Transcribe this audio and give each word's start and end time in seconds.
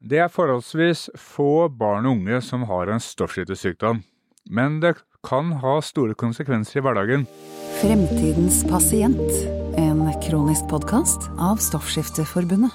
Det 0.00 0.16
er 0.16 0.30
forholdsvis 0.32 1.10
få 1.20 1.68
barn 1.76 2.06
og 2.08 2.14
unge 2.16 2.38
som 2.40 2.62
har 2.70 2.88
en 2.88 3.02
stoffskiftesykdom, 3.04 3.98
men 4.48 4.78
det 4.80 4.94
kan 5.28 5.50
ha 5.60 5.74
store 5.84 6.16
konsekvenser 6.16 6.80
i 6.80 6.82
hverdagen. 6.86 7.26
Fremtidens 7.82 8.62
pasient, 8.64 9.20
en 9.76 10.00
kronisk 10.24 10.64
podkast 10.72 11.28
av 11.36 11.60
Stoffskifteforbundet. 11.60 12.72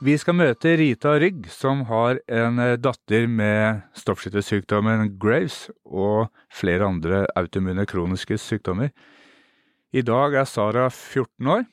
Vi 0.00 0.16
skal 0.16 0.38
møte 0.38 0.72
Rita 0.80 1.12
Rygg, 1.20 1.44
som 1.52 1.84
har 1.92 2.22
en 2.24 2.64
datter 2.80 3.28
med 3.28 3.84
stoffskiftesykdommen 4.00 5.12
Graves 5.20 5.66
og 5.84 6.32
flere 6.48 6.88
andre 6.88 7.26
autoimmune 7.36 7.84
kroniske 7.84 8.40
sykdommer. 8.40 8.88
I 9.92 10.00
dag 10.00 10.40
er 10.40 10.48
Sara 10.48 10.88
14 10.88 11.52
år. 11.52 11.68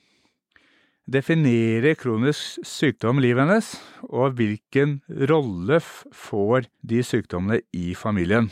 Definerer 1.10 1.96
kronisk 1.98 2.60
sykdom 2.68 3.18
livet 3.23 3.42
hennes, 3.42 3.68
og 4.14 4.36
hvilken 4.38 5.00
rolle 5.32 5.80
får 5.82 6.68
de 6.86 7.00
sykdommene 7.01 7.64
i 7.74 7.96
familien? 7.97 8.51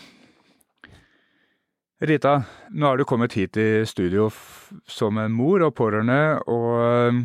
Rita, 2.02 2.40
nå 2.74 2.90
er 2.90 2.98
du 2.98 3.06
kommet 3.10 3.36
hit 3.38 3.60
i 3.62 3.84
studio 3.90 4.32
som 4.90 5.20
en 5.22 5.36
mor 5.38 5.68
og 5.68 5.76
pårørende, 5.78 6.40
og 6.50 7.22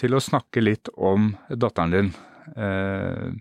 til 0.00 0.16
å 0.16 0.22
snakke 0.22 0.64
litt 0.64 0.88
om 0.96 1.34
datteren 1.50 1.92
din. 1.92 2.10
Eh, 2.56 3.36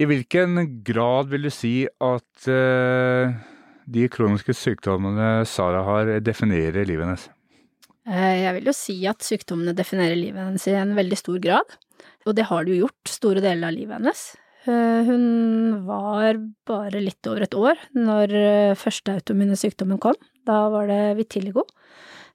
I 0.00 0.08
hvilken 0.08 0.64
grad 0.86 1.28
vil 1.28 1.48
du 1.48 1.52
si 1.52 1.74
at 1.84 2.48
eh, 2.48 3.36
de 3.84 4.08
kroniske 4.16 4.56
sykdommene 4.56 5.44
Sara 5.44 5.84
har, 5.90 6.16
definerer 6.24 6.88
livet 6.88 7.08
hennes? 7.10 7.30
Jeg 8.08 8.54
vil 8.56 8.66
jo 8.66 8.74
si 8.74 8.96
at 9.06 9.22
sykdommene 9.22 9.74
definerer 9.78 10.18
livet 10.18 10.42
hennes 10.42 10.64
i 10.66 10.74
en 10.74 10.94
veldig 10.98 11.18
stor 11.20 11.38
grad, 11.42 11.76
og 12.26 12.34
det 12.38 12.48
har 12.48 12.64
det 12.64 12.74
jo 12.74 12.86
gjort 12.86 13.12
store 13.12 13.42
deler 13.44 13.68
av 13.68 13.76
livet 13.76 13.98
hennes. 14.00 14.22
Hun 14.66 15.22
var 15.86 16.38
bare 16.66 17.02
litt 17.02 17.26
over 17.26 17.42
et 17.46 17.54
år 17.58 17.80
når 17.98 18.34
første 18.78 19.16
autoimmune 19.18 19.58
sykdommen 19.58 19.98
kom. 20.02 20.18
Da 20.46 20.68
var 20.70 20.86
det 20.90 21.16
vitiligo. 21.18 21.64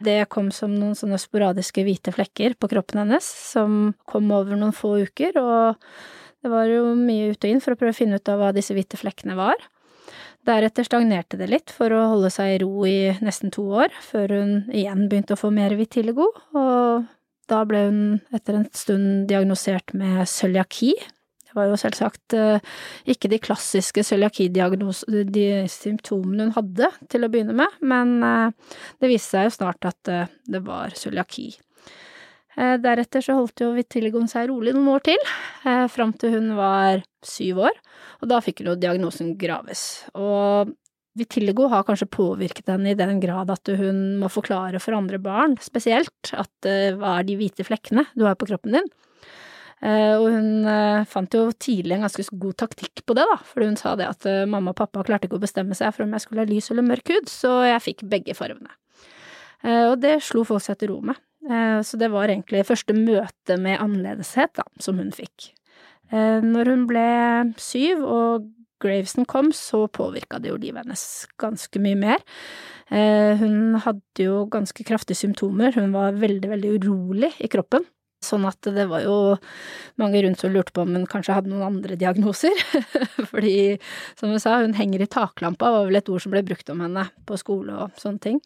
Det 0.03 0.27
kom 0.29 0.51
som 0.53 0.75
noen 0.75 0.95
sånne 0.95 1.17
sporadiske 1.19 1.83
hvite 1.87 2.13
flekker 2.13 2.55
på 2.59 2.69
kroppen 2.69 3.01
hennes, 3.01 3.25
som 3.25 3.95
kom 4.07 4.29
over 4.35 4.59
noen 4.59 4.75
få 4.75 4.97
uker, 5.07 5.39
og 5.41 5.79
det 6.43 6.51
var 6.53 6.67
jo 6.69 6.91
mye 6.99 7.31
ut 7.33 7.41
og 7.41 7.49
inn 7.49 7.63
for 7.63 7.73
å 7.73 7.79
prøve 7.79 7.95
å 7.95 7.97
finne 7.97 8.19
ut 8.19 8.29
av 8.29 8.43
hva 8.43 8.51
disse 8.55 8.75
hvite 8.77 8.99
flekkene 8.99 9.35
var. 9.39 9.57
Deretter 10.47 10.87
stagnerte 10.87 11.35
det 11.35 11.51
litt 11.51 11.67
for 11.75 11.91
å 11.91 12.13
holde 12.13 12.29
seg 12.31 12.53
i 12.53 12.61
ro 12.63 12.87
i 12.87 13.11
nesten 13.19 13.51
to 13.51 13.67
år, 13.81 13.91
før 13.99 14.31
hun 14.31 14.71
igjen 14.71 15.11
begynte 15.11 15.35
å 15.35 15.41
få 15.41 15.51
mer 15.51 15.75
vitiligo, 15.75 16.31
og 16.55 17.03
da 17.51 17.67
ble 17.67 17.83
hun 17.83 18.23
etter 18.35 18.55
en 18.55 18.63
stund 18.71 19.27
diagnosert 19.27 19.91
med 19.97 20.23
cøliaki. 20.31 20.93
Det 21.47 21.53
var 21.55 21.65
jo 21.67 21.75
selvsagt 21.79 22.33
ikke 23.11 23.29
de 23.31 23.39
klassiske 23.43 24.03
cøliaki-symptomene 24.07 26.43
hun 26.47 26.55
hadde 26.55 26.87
til 27.11 27.23
å 27.23 27.31
begynne 27.33 27.55
med, 27.59 27.71
men 27.83 28.07
det 29.01 29.11
viste 29.11 29.31
seg 29.35 29.43
jo 29.49 29.57
snart 29.57 29.81
at 29.89 30.01
det 30.47 30.61
var 30.63 30.87
cøliaki. 30.95 31.47
Deretter 32.57 33.21
så 33.21 33.33
holdt 33.37 33.61
jo 33.63 33.75
vitiligoen 33.75 34.27
seg 34.31 34.49
rolig 34.51 34.73
noen 34.75 34.93
år 34.95 35.01
til, 35.11 35.21
fram 35.91 36.11
til 36.19 36.29
hun 36.39 36.47
var 36.57 36.93
syv 37.27 37.63
år, 37.67 37.79
og 38.21 38.29
da 38.31 38.41
fikk 38.43 38.63
hun 38.63 38.71
jo 38.71 38.77
diagnosen 38.81 39.35
Graves. 39.39 39.81
Og 40.17 40.73
vitiligo 41.17 41.65
har 41.71 41.85
kanskje 41.87 42.09
påvirket 42.13 42.69
henne 42.69 42.91
i 42.93 42.97
den 42.97 43.19
grad 43.23 43.49
at 43.49 43.71
hun 43.79 44.19
må 44.21 44.29
forklare 44.29 44.81
for 44.83 44.97
andre 44.97 45.17
barn, 45.21 45.55
spesielt, 45.61 46.31
at 46.33 46.67
hva 46.97 47.17
er 47.17 47.27
de 47.27 47.37
hvite 47.39 47.65
flekkene 47.65 48.05
du 48.13 48.27
har 48.27 48.37
på 48.37 48.49
kroppen 48.51 48.77
din? 48.77 48.89
Og 49.77 50.27
hun 50.33 50.65
fant 51.09 51.35
jo 51.37 51.51
tidlig 51.53 51.97
en 51.97 52.05
ganske 52.07 52.23
god 52.41 52.55
taktikk 52.61 53.03
på 53.05 53.13
det, 53.17 53.25
da, 53.29 53.37
fordi 53.45 53.67
hun 53.69 53.77
sa 53.77 53.93
det 53.97 54.07
at 54.09 54.25
mamma 54.49 54.73
og 54.73 54.79
pappa 54.79 55.03
klarte 55.05 55.29
ikke 55.29 55.37
å 55.37 55.43
bestemme 55.43 55.77
seg 55.77 55.93
for 55.93 56.05
om 56.05 56.15
jeg 56.15 56.25
skulle 56.25 56.45
ha 56.45 56.49
lys 56.49 56.69
eller 56.73 56.85
mørk 56.85 57.13
hud, 57.13 57.29
så 57.29 57.59
jeg 57.65 57.83
fikk 57.85 58.05
begge 58.09 58.37
fargene. 58.37 58.73
Og 59.65 59.97
det 60.01 60.19
slo 60.25 60.45
folk 60.45 60.65
seg 60.65 60.77
til 60.81 60.93
ro 60.93 61.01
med. 61.11 61.17
Så 61.85 61.97
det 62.01 62.09
var 62.13 62.29
egentlig 62.29 62.65
første 62.67 62.93
møte 62.97 63.57
med 63.61 63.79
annerledeshet, 63.81 64.53
da, 64.57 64.65
som 64.81 64.97
hun 65.01 65.13
fikk. 65.15 65.51
Når 66.11 66.71
hun 66.71 66.85
ble 66.89 67.07
syv 67.59 68.03
og 68.05 68.47
Gravesen 68.83 69.25
kom, 69.25 69.49
så 69.57 69.87
påvirka 69.89 70.37
det 70.37 70.51
jo 70.51 70.59
livet 70.61 70.85
hennes 70.85 71.03
ganske 71.41 71.81
mye 71.81 71.97
mer. 71.97 72.21
Hun 73.41 73.79
hadde 73.81 74.27
jo 74.27 74.43
ganske 74.53 74.85
kraftige 74.85 75.17
symptomer, 75.17 75.73
hun 75.73 75.95
var 75.95 76.19
veldig, 76.21 76.51
veldig 76.53 76.73
urolig 76.77 77.31
i 77.41 77.49
kroppen. 77.49 77.87
Sånn 78.25 78.47
at 78.49 78.65
det 78.73 78.87
var 78.89 79.03
jo 79.05 79.35
mange 80.01 80.23
rundt 80.25 80.41
som 80.41 80.53
lurte 80.53 80.73
på 80.73 80.81
om 80.85 80.95
hun 80.97 81.05
kanskje 81.09 81.35
hadde 81.37 81.51
noen 81.51 81.67
andre 81.67 81.97
diagnoser. 81.99 82.53
Fordi, 83.31 83.77
som 84.17 84.33
hun 84.33 84.41
sa, 84.41 84.57
hun 84.63 84.73
henger 84.77 85.05
i 85.05 85.09
taklampa, 85.11 85.69
var 85.73 85.85
vel 85.89 85.99
et 85.99 86.09
ord 86.09 86.23
som 86.23 86.33
ble 86.33 86.41
brukt 86.47 86.69
om 86.73 86.81
henne 86.85 87.05
på 87.29 87.37
skole 87.39 87.75
og 87.77 88.01
sånne 88.01 88.23
ting. 88.23 88.41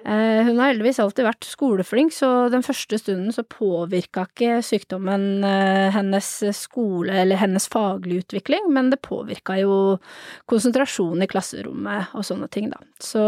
Hun 0.00 0.56
har 0.56 0.70
heldigvis 0.70 0.98
alltid 1.02 1.26
vært 1.26 1.46
skoleflink, 1.46 2.14
så 2.16 2.48
den 2.52 2.64
første 2.64 2.96
stunden 2.98 3.34
så 3.36 3.44
påvirka 3.44 4.24
ikke 4.28 4.62
sykdommen 4.64 5.44
hennes 5.94 6.30
skole 6.56 7.18
eller 7.22 7.40
hennes 7.40 7.68
faglige 7.70 8.24
utvikling, 8.24 8.70
men 8.72 8.88
det 8.92 9.02
påvirka 9.04 9.58
jo 9.60 9.74
konsentrasjonen 10.50 11.26
i 11.26 11.28
klasserommet 11.30 12.16
og 12.16 12.24
sånne 12.26 12.48
ting, 12.52 12.70
da. 12.72 12.80
Så 13.02 13.22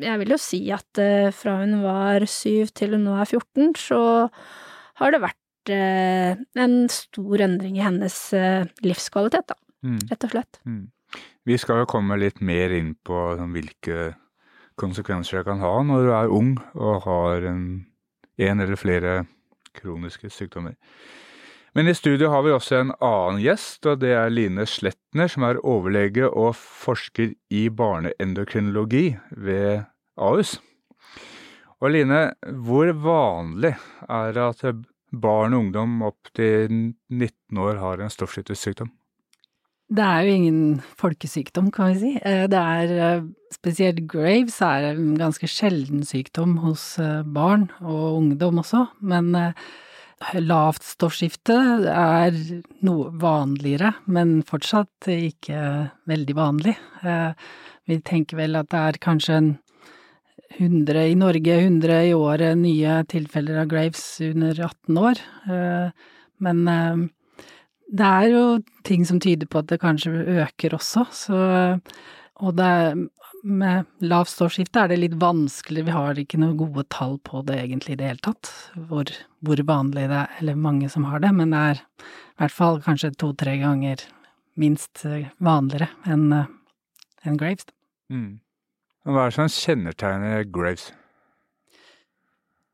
jeg 0.00 0.22
vil 0.22 0.36
jo 0.36 0.40
si 0.40 0.62
at 0.74 1.02
fra 1.36 1.58
hun 1.64 1.80
var 1.82 2.24
syv 2.30 2.70
til 2.78 2.94
hun 2.96 3.04
nå 3.08 3.18
er 3.18 3.26
14, 3.26 3.74
så 3.80 4.00
har 5.02 5.14
det 5.14 5.24
vært 5.26 5.74
en 5.74 6.78
stor 6.90 7.44
endring 7.44 7.76
i 7.76 7.84
hennes 7.84 8.16
livskvalitet, 8.86 9.52
da, 9.52 9.58
rett 10.14 10.30
og 10.30 10.38
slett. 10.38 10.62
Mm. 10.64 10.86
Vi 11.50 11.56
skal 11.58 11.82
jo 11.82 11.90
komme 11.90 12.14
litt 12.20 12.38
mer 12.44 12.70
inn 12.76 12.94
på 13.02 13.18
hvilke 13.50 14.12
konsekvenser 14.80 15.40
det 15.40 15.48
kan 15.48 15.62
ha 15.62 15.74
når 15.86 16.06
du 16.06 16.12
er 16.16 16.34
ung 16.34 16.54
og 16.74 17.04
har 17.06 17.46
en, 17.50 17.64
en 18.40 18.64
eller 18.64 18.80
flere 18.80 19.24
kroniske 19.76 20.30
sykdommer. 20.32 20.76
Men 21.74 21.86
i 21.86 21.94
studio 21.94 22.32
har 22.32 22.42
vi 22.42 22.50
også 22.50 22.80
en 22.80 22.92
annen 22.98 23.38
gjest, 23.44 23.86
og 23.86 24.00
det 24.02 24.10
er 24.18 24.32
Line 24.32 24.64
Sletner, 24.66 25.30
som 25.30 25.46
er 25.46 25.60
overlege 25.62 26.26
og 26.26 26.56
forsker 26.58 27.36
i 27.54 27.68
barneendokrinologi 27.70 29.12
ved 29.30 29.84
Ahus. 30.18 30.56
Og 31.78 31.94
Line, 31.94 32.32
hvor 32.66 32.90
vanlig 33.04 33.76
er 34.08 34.34
det 34.34 34.48
at 34.48 34.82
barn 35.10 35.54
og 35.54 35.66
ungdom 35.66 36.02
opp 36.10 36.32
til 36.34 36.66
19 37.10 37.62
år 37.62 37.78
har 37.82 38.02
en 38.02 38.12
stoffskiftesykdom? 38.12 38.90
Det 39.90 40.06
er 40.06 40.22
jo 40.22 40.34
ingen 40.38 40.58
folkesykdom, 41.00 41.72
kan 41.74 41.90
vi 41.90 41.98
si. 41.98 42.10
Det 42.22 42.58
er 42.58 43.24
spesielt 43.50 44.04
Graves 44.10 44.60
er 44.62 44.92
en 44.92 45.16
ganske 45.18 45.48
sjelden 45.50 46.04
sykdom 46.06 46.60
hos 46.62 46.92
barn 47.26 47.66
og 47.82 48.20
ungdom 48.20 48.62
også, 48.62 48.84
men 49.02 49.34
lavt 50.38 50.86
stoffskifte 50.86 51.56
er 51.90 52.38
noe 52.86 53.10
vanligere, 53.18 53.96
men 54.06 54.44
fortsatt 54.46 55.10
ikke 55.10 55.90
veldig 56.06 56.38
vanlig. 56.38 56.76
Vi 57.90 58.00
tenker 58.06 58.44
vel 58.44 58.60
at 58.60 58.70
det 58.70 58.86
er 58.86 59.02
kanskje 59.02 59.40
en 59.40 59.52
100 60.60 61.06
i 61.10 61.18
Norge, 61.18 61.62
100 61.66 62.02
i 62.10 62.14
året 62.14 62.58
nye 62.62 63.00
tilfeller 63.10 63.64
av 63.64 63.70
Graves 63.70 64.04
under 64.22 64.54
18 64.54 65.02
år, 65.02 65.22
men 66.46 67.10
det 67.90 68.06
er 68.06 68.26
jo 68.30 68.42
ting 68.86 69.06
som 69.08 69.20
tyder 69.22 69.48
på 69.50 69.62
at 69.62 69.70
det 69.72 69.80
kanskje 69.82 70.12
øker 70.44 70.76
også, 70.78 71.06
så 71.10 71.38
Og 72.40 72.54
det 72.56 73.10
med 73.44 73.84
lavt 74.00 74.30
stoffskifte 74.32 74.80
er 74.80 74.88
det 74.88 74.96
litt 75.00 75.16
vanskelig, 75.20 75.84
vi 75.84 75.92
har 75.92 76.18
ikke 76.18 76.38
noen 76.40 76.56
gode 76.56 76.86
tall 76.92 77.18
på 77.24 77.42
det 77.44 77.58
egentlig 77.60 77.92
i 77.92 77.98
det 78.00 78.06
hele 78.08 78.24
tatt, 78.24 78.48
hvor, 78.88 79.10
hvor 79.44 79.60
vanlig 79.68 80.06
det 80.08 80.16
er, 80.22 80.30
eller 80.40 80.56
mange 80.56 80.88
som 80.88 81.04
har 81.08 81.20
det, 81.20 81.32
men 81.36 81.52
det 81.52 81.60
er 81.60 81.82
i 81.82 82.40
hvert 82.40 82.56
fall 82.56 82.80
kanskje 82.84 83.12
to-tre 83.20 83.58
ganger 83.60 84.04
minst 84.60 85.04
vanligere 85.40 85.90
enn 86.08 86.32
en 86.32 87.36
Graves. 87.40 87.68
Mm. 88.08 88.40
Hva 89.04 89.26
er 89.26 89.32
det 89.32 89.36
som 89.36 89.52
kjennetegner 89.52 90.44
Graves? 90.48 90.90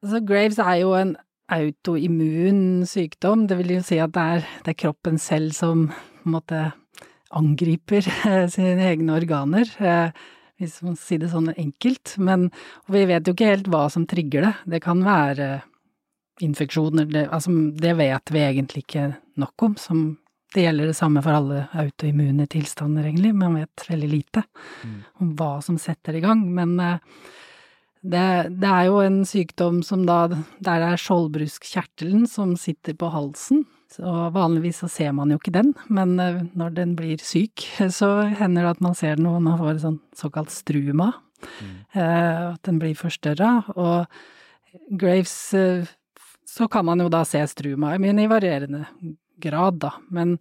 Altså, 0.02 0.22
Graves 0.22 0.58
er 0.62 0.80
jo 0.82 0.94
en 0.98 1.16
autoimmun 1.52 2.86
sykdom. 2.88 3.46
Det 3.46 3.58
vil 3.60 3.76
jo 3.76 3.84
si 3.86 4.00
at 4.02 4.14
det 4.14 4.24
er, 4.36 4.48
det 4.64 4.74
er 4.74 4.80
kroppen 4.86 5.20
selv 5.22 5.54
som 5.56 5.88
måte 6.26 6.70
angriper 7.36 8.06
sine 8.54 8.88
egne 8.90 9.16
organer, 9.16 9.70
hvis 10.56 10.78
man 10.84 10.96
sier 10.98 11.22
det 11.22 11.30
sånn 11.32 11.52
enkelt. 11.54 12.16
Men 12.22 12.48
vi 12.90 13.04
vet 13.08 13.26
jo 13.26 13.36
ikke 13.36 13.52
helt 13.52 13.70
hva 13.72 13.86
som 13.92 14.06
trigger 14.08 14.48
det. 14.48 14.52
Det 14.76 14.82
kan 14.84 15.02
være 15.06 15.50
infeksjoner, 16.44 17.08
det, 17.08 17.26
altså 17.32 17.52
det 17.80 17.94
vet 17.96 18.32
vi 18.32 18.44
egentlig 18.44 18.84
ikke 18.84 19.08
nok 19.40 19.66
om. 19.68 19.76
Som, 19.80 20.06
det 20.54 20.66
gjelder 20.66 20.90
det 20.90 20.98
samme 20.98 21.22
for 21.24 21.36
alle 21.36 21.66
autoimmune 21.76 22.48
tilstander, 22.52 23.08
egentlig. 23.08 23.32
Man 23.36 23.56
vet 23.60 23.86
veldig 23.88 24.10
lite 24.10 24.44
mm. 24.82 24.98
om 25.22 25.32
hva 25.38 25.54
som 25.64 25.78
setter 25.80 26.18
i 26.18 26.24
gang. 26.24 26.44
Men 26.56 26.76
det, 28.12 28.26
det, 28.62 28.68
er 28.70 28.88
jo 28.88 29.00
en 29.02 29.20
sykdom 29.28 29.80
som 29.86 30.04
da 30.08 30.26
Der 30.62 30.84
er 30.84 31.00
skjoldbruskkjertelen 31.00 32.26
som 32.30 32.54
sitter 32.60 32.96
på 32.98 33.10
halsen, 33.12 33.64
Så 33.92 34.30
vanligvis 34.34 34.82
så 34.82 34.88
ser 34.90 35.12
man 35.16 35.30
jo 35.30 35.38
ikke 35.40 35.54
den, 35.54 35.74
men 35.88 36.18
eh, 36.20 36.42
når 36.58 36.74
den 36.76 36.96
blir 36.98 37.22
syk, 37.22 37.64
så 37.98 38.28
hender 38.38 38.66
det 38.66 38.74
at 38.76 38.82
man 38.84 38.96
ser 38.98 39.16
den 39.16 39.28
og 39.30 39.40
man 39.42 39.60
får 39.60 39.82
sånn 39.84 40.00
såkalt 40.16 40.50
struma. 40.54 41.12
Mm. 41.60 41.76
At 42.00 42.62
den 42.64 42.78
blir 42.80 42.96
forstørra. 42.96 43.50
Og 43.76 44.98
Graves 44.98 45.36
eh, 45.54 45.86
så 46.46 46.68
kan 46.68 46.86
man 46.88 47.00
jo 47.02 47.10
da 47.12 47.22
se 47.28 47.42
struma, 47.48 47.94
men 48.00 48.18
i 48.18 48.28
varierende 48.30 48.86
grad, 49.42 49.80
da. 49.82 49.92
Men 50.10 50.36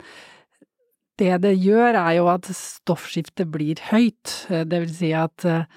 det 1.19 1.37
det 1.43 1.55
gjør, 1.59 1.95
er 1.95 2.13
jo 2.19 2.29
at 2.31 2.47
stoffskiftet 2.51 3.51
blir 3.51 3.79
høyt. 3.91 4.47
Eh, 4.49 4.65
Det 4.65 4.81
vil 4.85 4.95
si 4.95 5.11
at 5.15 5.45
eh, 5.45 5.67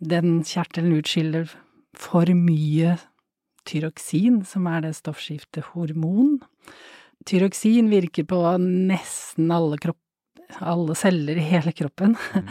den 0.00 0.40
kjertelen 0.46 0.96
utskiller 0.98 1.50
for 1.96 2.28
mye 2.36 2.96
tyroksin, 3.68 4.40
som 4.48 4.68
er 4.70 4.84
det 4.86 4.94
stoffskiftehormon. 4.98 6.38
Tyroksin 7.28 7.90
virker 7.92 8.24
på 8.28 8.38
nesten 8.62 9.50
alle, 9.52 9.78
kropp, 9.80 10.00
alle 10.64 10.96
celler 10.98 11.38
i 11.38 11.48
hele 11.52 11.74
kroppen. 11.76 12.16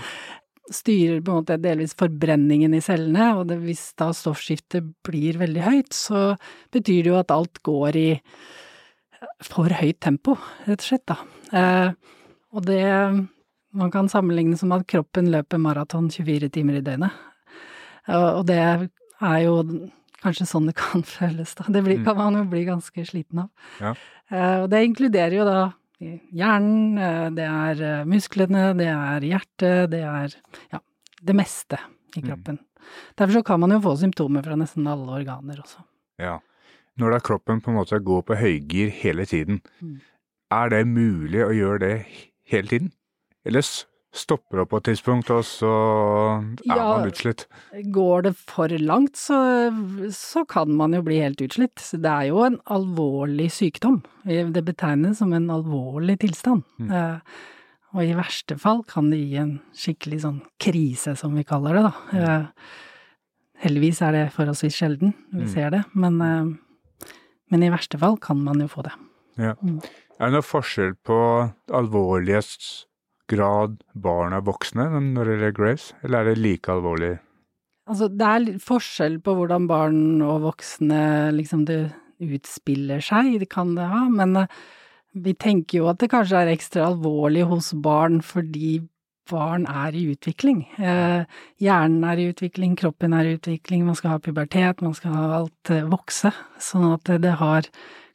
Styrer 0.70 1.24
på 1.26 1.34
en 1.34 1.42
måte 1.42 1.58
delvis 1.58 1.96
forbrenningen 1.98 2.76
i 2.78 2.84
cellene, 2.86 3.32
og 3.40 3.48
det, 3.50 3.58
hvis 3.64 3.88
da 3.98 4.12
stoffskiftet 4.14 4.86
blir 5.06 5.40
veldig 5.42 5.66
høyt, 5.66 5.96
så 5.98 6.22
betyr 6.74 7.08
det 7.08 7.14
jo 7.14 7.18
at 7.18 7.34
alt 7.34 7.64
går 7.66 7.98
i 7.98 8.10
for 9.44 9.74
høyt 9.74 9.98
tempo, 10.04 10.38
rett 10.68 10.80
og 10.80 10.86
slett, 10.86 11.10
da. 11.10 11.18
Eh, 11.58 12.14
og 12.54 12.66
det 12.66 12.86
man 13.72 13.92
kan 13.94 14.10
sammenligne 14.10 14.58
som 14.58 14.72
at 14.74 14.88
kroppen 14.90 15.30
løper 15.34 15.62
maraton 15.62 16.08
24 16.10 16.50
timer 16.54 16.80
i 16.80 16.86
døgnet. 16.86 17.18
Og 18.10 18.46
det 18.50 18.58
er 18.60 19.40
jo 19.44 19.56
kanskje 20.24 20.48
sånn 20.50 20.68
det 20.70 20.76
kan 20.80 21.04
føles, 21.18 21.54
da. 21.56 21.66
Det 21.72 21.84
blir, 21.86 22.02
kan 22.04 22.18
man 22.18 22.36
jo 22.40 22.46
bli 22.52 22.64
ganske 22.68 23.06
sliten 23.08 23.44
av. 23.46 23.50
Ja. 23.80 23.94
Eh, 24.32 24.58
Og 24.64 24.70
det 24.72 24.82
inkluderer 24.88 25.36
jo 25.40 25.46
da 25.48 25.60
hjernen, 26.00 26.98
eh, 26.98 27.30
det 27.36 27.46
er 27.46 27.82
eh, 27.84 28.06
musklene, 28.08 28.70
det 28.80 28.88
er 28.92 29.26
hjertet, 29.28 29.90
det 29.92 30.02
er 30.08 30.36
ja, 30.74 30.80
det 31.22 31.36
meste 31.36 31.80
i 32.18 32.24
kroppen. 32.26 32.60
Derfor 33.20 33.40
så 33.40 33.44
kan 33.46 33.60
man 33.62 33.72
jo 33.76 33.82
få 33.84 33.96
symptomer 34.00 34.42
fra 34.46 34.56
nesten 34.58 34.88
alle 34.90 35.20
organer 35.20 35.60
også. 35.62 35.84
Ja. 36.20 36.38
Når 37.00 37.14
da 37.16 37.20
kroppen 37.24 37.62
på 37.64 37.72
en 37.72 37.78
måte 37.78 38.00
går 38.04 38.24
på 38.28 38.36
høygir 38.40 38.90
hele 39.04 39.26
tiden, 39.30 39.62
Mm. 39.82 40.00
er 40.52 40.70
det 40.70 40.88
mulig 40.88 41.44
å 41.46 41.52
gjøre 41.54 41.80
det 41.80 42.06
hele 42.50 42.68
tiden? 42.68 42.92
Eller 43.46 43.62
stopper 44.12 44.64
opp 44.64 44.72
på 44.72 44.78
et 44.80 44.88
tidspunkt, 44.90 45.30
og 45.30 45.44
så 45.46 45.70
er 46.66 46.76
Ja. 46.76 46.98
man 46.98 47.08
utslitt? 47.12 47.46
Går 47.94 48.24
det 48.24 48.36
for 48.36 48.68
langt, 48.68 49.14
så, 49.16 49.70
så 50.12 50.48
kan 50.48 50.72
man 50.76 50.94
jo 50.94 51.02
bli 51.06 51.20
helt 51.22 51.38
utslitt. 51.42 51.76
Så 51.78 52.02
Det 52.02 52.10
er 52.10 52.28
jo 52.30 52.44
en 52.44 52.58
alvorlig 52.66 53.52
sykdom. 53.52 54.02
Det 54.26 54.66
betegnes 54.66 55.18
som 55.20 55.32
en 55.34 55.48
alvorlig 55.50 56.18
tilstand. 56.20 56.64
Mm. 56.80 56.92
Eh, 56.92 57.20
og 57.94 58.02
i 58.04 58.14
verste 58.14 58.58
fall 58.60 58.84
kan 58.84 59.10
det 59.12 59.20
gi 59.20 59.36
en 59.38 59.60
skikkelig 59.74 60.22
sånn 60.22 60.42
krise, 60.60 61.16
som 61.18 61.36
vi 61.36 61.44
kaller 61.44 61.74
det, 61.74 61.84
da. 61.84 61.94
Eh, 62.18 62.46
heldigvis 63.66 64.02
er 64.02 64.12
det 64.12 64.34
forholdsvis 64.34 64.74
sjelden 64.76 65.14
vi 65.34 65.44
Mm. 65.46 65.54
ser 65.54 65.70
det, 65.70 65.84
men, 65.94 66.22
eh, 66.22 66.58
men 67.52 67.64
i 67.64 67.70
verste 67.70 68.00
fall 68.00 68.18
kan 68.18 68.44
man 68.44 68.60
jo 68.60 68.68
få 68.68 68.84
det. 68.84 68.94
Ja. 69.38 69.54
Mm. 69.64 69.82
Er 70.20 70.26
det 70.26 70.34
noe 70.34 70.42
forskjell 70.42 70.96
på 71.06 71.54
alvorlighetsgrad 73.30 73.80
barn 73.94 74.34
er 74.34 74.42
voksne 74.42 74.90
når 74.90 75.26
det 75.26 75.34
gjelder 75.34 75.56
Graves, 75.56 75.94
eller 76.04 76.20
er 76.20 76.30
det 76.30 76.42
like 76.42 76.70
alvorlig? 76.72 77.20
Altså, 77.90 78.08
det 78.08 78.26
er 78.26 78.60
forskjell 78.60 79.20
på 79.22 79.34
hvordan 79.36 79.68
barn 79.68 80.22
og 80.22 80.44
voksne 80.44 81.32
liksom 81.34 81.66
det 81.66 81.92
utspiller 82.20 83.00
seg, 83.02 83.40
det 83.40 83.50
kan 83.50 83.76
det 83.76 83.88
ha, 83.88 84.08
men 84.10 84.36
eh, 84.36 84.48
vi 85.14 85.34
tenker 85.34 85.80
jo 85.80 85.90
at 85.90 86.00
det 86.00 86.12
kanskje 86.12 86.38
er 86.38 86.52
ekstra 86.54 86.90
alvorlig 86.90 87.46
hos 87.48 87.74
barn 87.74 88.22
fordi 88.22 88.82
barn 89.30 89.66
er 89.70 89.94
i 89.94 90.08
utvikling. 90.10 90.66
Eh, 90.78 91.24
hjernen 91.62 92.04
er 92.04 92.20
i 92.20 92.30
utvikling, 92.32 92.76
kroppen 92.78 93.14
er 93.14 93.26
i 93.26 93.38
utvikling, 93.38 93.86
man 93.86 93.98
skal 93.98 94.16
ha 94.16 94.20
pubertet, 94.20 94.82
man 94.82 94.94
skal 94.98 95.16
ha 95.16 95.26
alt 95.40 95.74
eh, 95.74 95.86
vokse, 95.90 96.34
sånn 96.60 96.92
at 96.94 97.10
det 97.22 97.38
har 97.42 97.70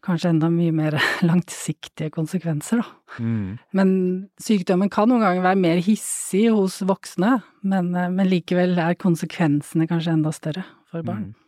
kanskje 0.05 0.35
enda 0.35 0.51
mye 0.53 0.75
mer 0.75 0.97
langsiktige 1.31 2.13
konsekvenser, 2.15 2.83
da. 2.83 3.21
Mm. 3.23 3.55
Men 3.79 3.95
sykdommen 4.43 4.91
kan 4.91 5.09
noen 5.11 5.23
ganger 5.23 5.45
være 5.45 5.61
mer 5.61 5.81
hissig 5.85 6.49
hos 6.53 6.81
voksne, 6.87 7.39
men, 7.63 7.95
eh, 7.95 8.11
men 8.13 8.31
likevel 8.31 8.77
er 8.81 8.99
konsekvensene 9.01 9.89
kanskje 9.91 10.19
enda 10.19 10.35
større 10.35 10.67
for 10.91 11.07
barn. 11.07 11.31
Mm. 11.31 11.41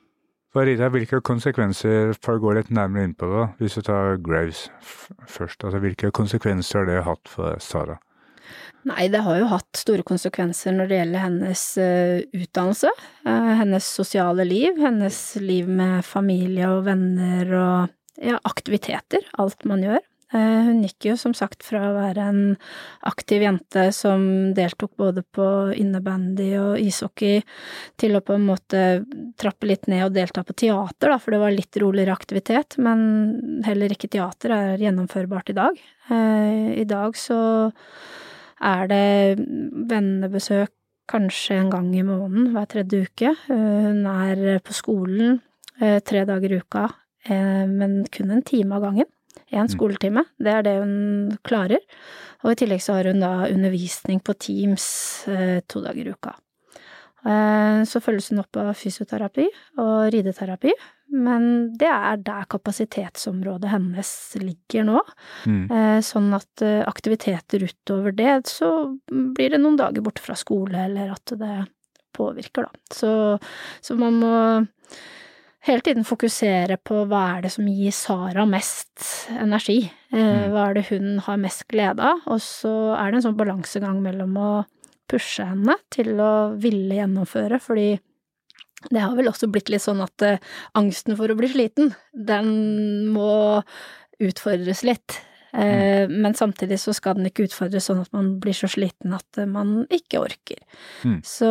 Farida, 0.57 0.89
hvilke 0.89 1.21
konsekvenser, 1.21 2.15
for 2.25 2.39
å 2.39 2.41
gå 2.41 2.55
litt 2.57 2.71
nærmere 2.73 3.11
inn 3.11 3.17
på 3.19 3.29
det, 3.29 3.47
hvis 3.61 3.77
du 3.77 3.83
tar 3.85 4.17
Graves 4.25 4.71
først, 4.81 5.67
altså 5.67 5.83
hvilke 5.83 6.09
konsekvenser 6.17 6.81
har 6.81 6.89
det 6.89 7.03
hatt 7.05 7.29
for 7.29 7.61
Sara? 7.61 7.99
Nei, 8.87 9.09
det 9.11 9.25
har 9.27 9.41
jo 9.41 9.49
hatt 9.51 9.81
store 9.81 10.05
konsekvenser 10.07 10.73
når 10.77 10.89
det 10.89 10.99
gjelder 11.01 11.25
hennes 11.25 11.63
eh, 11.83 12.23
utdannelse, 12.39 12.93
eh, 13.27 13.53
hennes 13.61 13.89
sosiale 13.99 14.47
liv, 14.47 14.79
hennes 14.79 15.19
liv 15.43 15.69
med 15.69 16.07
familie 16.07 16.71
og 16.71 16.85
venner 16.87 17.53
og 17.59 17.95
ja, 18.23 18.41
aktiviteter, 18.45 19.25
alt 19.39 19.65
man 19.69 19.85
gjør. 19.85 20.05
Eh, 20.35 20.63
hun 20.67 20.81
gikk 20.83 21.07
jo 21.07 21.15
som 21.19 21.35
sagt 21.39 21.63
fra 21.63 21.85
å 21.87 21.95
være 21.95 22.23
en 22.33 22.41
aktiv 23.07 23.45
jente 23.45 23.85
som 23.95 24.25
deltok 24.57 24.97
både 24.99 25.23
på 25.23 25.47
innebandy 25.79 26.49
og 26.59 26.81
ishockey, 26.83 27.45
til 28.01 28.19
å 28.19 28.23
på 28.27 28.35
en 28.35 28.49
måte 28.49 28.83
trappe 29.39 29.71
litt 29.71 29.87
ned 29.91 30.09
og 30.09 30.17
delta 30.17 30.43
på 30.47 30.57
teater, 30.65 31.13
da, 31.13 31.21
for 31.23 31.37
det 31.37 31.43
var 31.45 31.55
litt 31.55 31.79
roligere 31.79 32.17
aktivitet, 32.17 32.79
men 32.83 33.63
heller 33.69 33.95
ikke 33.95 34.11
teater 34.17 34.57
er 34.57 34.83
gjennomførbart 34.83 35.55
i 35.55 35.59
dag. 35.61 35.79
Eh, 36.11 36.75
I 36.83 36.89
dag 36.91 37.15
så 37.21 37.39
er 38.67 38.91
det 38.91 39.47
vennebesøk 39.93 40.75
kanskje 41.07 41.61
en 41.61 41.71
gang 41.71 41.93
i 41.95 42.03
måneden, 42.03 42.51
hver 42.51 42.67
tredje 42.67 43.07
uke. 43.07 43.31
Eh, 43.31 43.83
Hun 43.87 44.07
er 44.11 44.59
på 44.59 44.75
skolen 44.75 45.39
tre 45.77 46.23
dager 46.25 46.55
i 46.55 46.57
uka, 46.57 46.87
men 47.31 48.05
kun 48.13 48.31
en 48.31 48.43
time 48.47 48.77
av 48.77 48.83
gangen. 48.83 49.07
Én 49.53 49.69
skoletime, 49.71 50.25
det 50.43 50.53
er 50.53 50.63
det 50.67 50.75
hun 50.81 51.37
klarer. 51.47 51.79
Og 52.43 52.53
i 52.53 52.59
tillegg 52.59 52.83
så 52.83 52.97
har 52.97 53.05
hun 53.11 53.21
da 53.23 53.47
undervisning 53.47 54.21
på 54.25 54.35
Teams 54.35 54.87
eh, 55.29 55.61
to 55.69 55.83
dager 55.85 56.07
i 56.09 56.15
uka. 56.17 56.35
Eh, 57.27 57.85
Så 57.87 58.01
følges 58.03 58.31
hun 58.31 58.41
opp 58.43 58.57
av 58.57 58.73
fysioterapi 58.75 59.47
og 59.79 60.13
rideterapi, 60.15 60.73
men 61.15 61.77
det 61.79 61.87
er 61.87 62.17
der 62.17 62.47
kapasitetsområdet 62.51 63.71
hennes 63.71 64.11
ligger 64.41 64.87
nå. 64.89 65.03
Mm. 65.47 65.65
Eh, 65.71 66.01
Sånn 66.03 66.33
at 66.35 66.63
eh, 66.63 66.83
aktiviteter 66.87 67.63
utover 67.67 68.13
det, 68.17 68.47
så 68.51 68.99
blir 69.07 69.51
det 69.55 69.63
noen 69.63 69.79
dager 69.79 70.03
borte 70.03 70.23
fra 70.25 70.35
skole, 70.39 70.89
eller 70.89 71.15
at 71.15 71.37
det 71.39 71.67
påvirker, 72.17 72.67
da. 72.67 72.71
Så, 72.91 73.39
så 73.85 73.95
man 74.01 74.19
må 74.23 74.35
hele 75.67 75.83
tiden 75.85 76.07
fokusere 76.07 76.79
på 76.87 77.03
hva 77.11 77.23
er 77.37 77.47
det 77.47 77.53
som 77.57 77.67
gir 77.69 77.95
Sara 77.95 78.47
mest 78.49 79.29
energi. 79.37 79.83
Eh, 80.13 80.17
Mm. 80.17 80.53
Hva 80.53 80.69
er 80.71 80.75
det 80.75 80.87
hun 80.89 81.19
har 81.27 81.37
mest 81.43 81.67
glede 81.69 82.01
av? 82.01 82.23
Og 82.27 82.41
så 82.41 82.95
er 82.97 83.11
det 83.11 83.19
en 83.19 83.25
sånn 83.31 83.39
balansegang 83.39 84.01
mellom 84.03 84.37
å 84.39 84.51
pushe 85.11 85.45
henne 85.47 85.75
til 85.91 86.15
å 86.23 86.57
ville 86.59 86.95
gjennomføre, 86.95 87.61
fordi 87.63 87.99
det 88.91 89.01
har 89.03 89.15
vel 89.17 89.29
også 89.31 89.49
blitt 89.51 89.71
litt 89.73 89.83
sånn 89.83 90.03
at 90.05 90.23
eh, 90.23 90.39
angsten 90.79 91.17
for 91.19 91.31
å 91.31 91.37
bli 91.39 91.49
sliten, 91.51 91.95
den 92.13 93.09
må 93.15 93.63
utfordres 94.23 94.83
litt. 94.87 95.21
Mm. 95.57 96.13
Men 96.21 96.35
samtidig 96.37 96.77
så 96.83 96.93
skal 96.93 97.17
den 97.17 97.31
ikke 97.31 97.47
utfordres 97.47 97.87
sånn 97.89 98.03
at 98.03 98.13
man 98.13 98.35
blir 98.43 98.53
så 98.53 98.69
sliten 98.69 99.15
at 99.17 99.39
eh, 99.41 99.49
man 99.49 99.87
ikke 99.89 100.21
orker. 100.21 100.59
Mm. 101.07 101.23
Så 101.25 101.49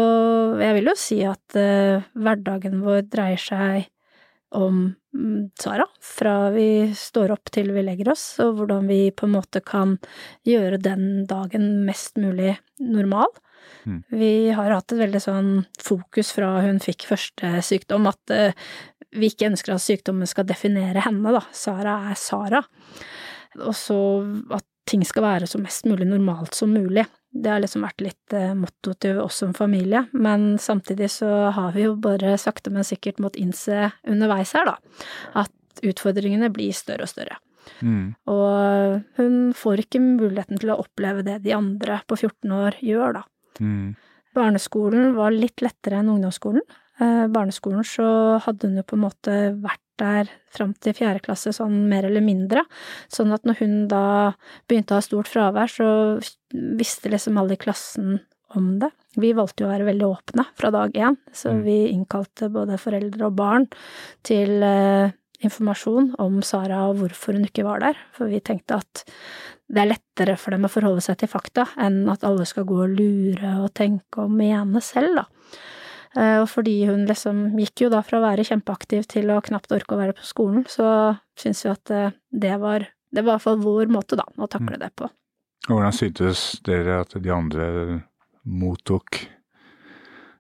jeg 0.62 0.76
vil 0.78 0.92
jo 0.92 0.96
si 1.00 1.18
at 1.26 1.58
eh, 1.58 2.06
hverdagen 2.14 2.84
vår 2.86 3.08
dreier 3.10 3.42
seg 3.42 3.88
om 4.56 4.80
mm, 5.16 5.52
Sara, 5.60 5.86
fra 6.02 6.36
vi 6.56 6.88
står 6.96 7.34
opp 7.36 7.52
til 7.54 7.72
vi 7.76 7.84
legger 7.86 8.14
oss, 8.14 8.24
og 8.44 8.60
hvordan 8.60 8.90
vi 8.90 9.00
på 9.16 9.28
en 9.28 9.36
måte 9.36 9.62
kan 9.66 9.98
gjøre 10.48 10.82
den 10.84 11.26
dagen 11.30 11.86
mest 11.88 12.20
mulig 12.22 12.56
normal. 12.80 13.32
Mm. 13.86 14.02
Vi 14.14 14.34
har 14.56 14.74
hatt 14.74 14.94
et 14.94 15.02
veldig 15.02 15.22
sånn 15.22 15.52
fokus 15.82 16.32
fra 16.36 16.56
hun 16.66 16.82
fikk 16.84 17.08
første 17.10 17.52
sykdom, 17.66 18.08
at 18.10 18.34
uh, 18.34 18.70
vi 19.16 19.32
ikke 19.32 19.50
ønsker 19.52 19.76
at 19.76 19.84
sykdommen 19.84 20.30
skal 20.30 20.48
definere 20.48 21.04
henne, 21.06 21.34
da. 21.36 21.44
Sara 21.56 22.00
er 22.12 22.20
Sara. 22.20 22.64
Og 23.64 23.76
så 23.78 24.00
at 24.54 24.66
ting 24.90 25.06
skal 25.08 25.26
være 25.26 25.50
så 25.50 25.60
mest 25.62 25.88
mulig 25.90 26.08
normalt 26.10 26.58
som 26.58 26.74
mulig. 26.76 27.06
Det 27.36 27.52
har 27.52 27.60
liksom 27.60 27.84
vært 27.84 28.04
litt 28.04 28.36
eh, 28.36 28.54
motto 28.56 28.94
til 29.04 29.20
oss 29.20 29.42
som 29.44 29.52
familie, 29.58 30.06
men 30.16 30.56
samtidig 30.62 31.10
så 31.18 31.52
har 31.56 31.74
vi 31.76 31.84
jo 31.84 31.98
bare 32.00 32.38
sakte, 32.40 32.72
men 32.72 32.88
sikkert 32.88 33.20
måttet 33.24 33.44
innse 33.44 33.90
underveis 34.08 34.54
her, 34.56 34.70
da, 34.70 35.04
at 35.44 35.84
utfordringene 35.84 36.48
blir 36.56 36.72
større 36.76 37.04
og 37.04 37.12
større. 37.12 37.36
Mm. 37.84 38.14
Og 38.32 39.20
hun 39.20 39.36
får 39.58 39.84
ikke 39.84 40.02
muligheten 40.04 40.62
til 40.62 40.72
å 40.72 40.80
oppleve 40.86 41.26
det 41.28 41.42
de 41.44 41.56
andre 41.58 42.00
på 42.08 42.18
14 42.22 42.56
år 42.56 42.80
gjør, 42.86 43.20
da. 43.20 43.26
Mm. 43.60 43.96
Barneskolen 44.36 45.14
var 45.16 45.36
litt 45.36 45.64
lettere 45.64 46.00
enn 46.02 46.12
ungdomsskolen. 46.12 46.64
Eh, 47.00 47.26
barneskolen, 47.32 47.84
så 47.88 48.40
hadde 48.46 48.70
hun 48.70 48.78
jo 48.80 48.86
på 48.88 48.98
en 48.98 49.06
måte 49.06 49.40
vært 49.64 49.82
der 49.98 50.30
fram 50.52 50.74
til 50.84 50.94
fjerde 50.98 51.22
klasse, 51.24 51.54
sånn 51.56 51.86
mer 51.88 52.04
eller 52.04 52.24
mindre. 52.24 52.66
Sånn 53.12 53.32
at 53.32 53.46
når 53.48 53.62
hun 53.62 53.76
da 53.88 54.34
begynte 54.68 54.92
å 54.92 55.00
ha 55.00 55.06
stort 55.06 55.30
fravær, 55.32 55.72
så 55.72 55.88
visste 56.52 57.12
liksom 57.12 57.38
alle 57.40 57.56
i 57.56 57.62
klassen 57.62 58.20
om 58.56 58.74
det. 58.80 58.90
Vi 59.16 59.32
valgte 59.36 59.64
jo 59.64 59.70
å 59.70 59.72
være 59.72 59.88
veldig 59.88 60.08
åpne 60.08 60.46
fra 60.56 60.72
dag 60.72 60.92
én, 61.00 61.16
så 61.32 61.52
Mm. 61.54 61.64
vi 61.64 61.78
innkalte 61.94 62.52
både 62.52 62.78
foreldre 62.78 63.26
og 63.28 63.36
barn 63.36 63.68
til 64.24 64.64
eh, 64.64 65.12
informasjon 65.44 66.16
om 66.20 66.42
Sara 66.42 66.90
og 66.90 66.98
hvorfor 66.98 67.34
hun 67.34 67.46
ikke 67.46 67.64
var 67.64 67.80
der, 67.80 67.96
for 68.12 68.28
vi 68.28 68.40
tenkte 68.40 68.76
at 68.80 69.06
det 69.68 69.82
er 69.82 69.92
lettere 69.96 70.38
for 70.38 70.52
dem 70.52 70.66
å 70.66 70.72
forholde 70.72 71.02
seg 71.02 71.18
til 71.18 71.28
fakta 71.32 71.68
enn 71.78 72.08
at 72.10 72.24
alle 72.24 72.46
skal 72.46 72.66
gå 72.66 72.84
og 72.84 73.00
lure 73.00 73.64
og 73.64 73.74
tenke 73.74 74.24
og 74.24 74.32
mene 74.32 74.82
selv, 74.82 75.16
da. 75.16 75.26
Eh, 76.16 76.40
Og 76.42 76.48
fordi 76.50 76.86
hun 76.88 77.06
liksom 77.10 77.58
gikk 77.60 77.86
jo 77.86 77.90
da 77.94 78.02
fra 78.06 78.20
å 78.20 78.26
være 78.26 78.46
kjempeaktiv 78.48 79.08
til 79.12 79.32
å 79.34 79.42
knapt 79.44 79.72
orke 79.76 79.96
å 79.96 80.00
være 80.00 80.16
på 80.16 80.24
skolen, 80.28 80.66
så 80.68 81.18
syns 81.40 81.66
vi 81.66 81.72
at 81.74 81.92
eh, 81.92 82.12
det 82.32 82.58
var 82.62 82.88
det 83.16 83.24
var 83.24 83.36
i 83.36 83.36
hvert 83.38 83.46
fall 83.46 83.62
vår 83.64 83.92
måte, 83.94 84.18
da, 84.20 84.26
å 84.38 84.48
takle 84.52 84.76
det 84.82 84.90
på. 85.00 85.08
Og 85.70 85.78
hvordan 85.78 85.94
syntes 85.96 86.60
dere 86.68 86.98
at 87.06 87.14
de 87.16 87.32
andre 87.32 87.68
mottok 88.44 89.22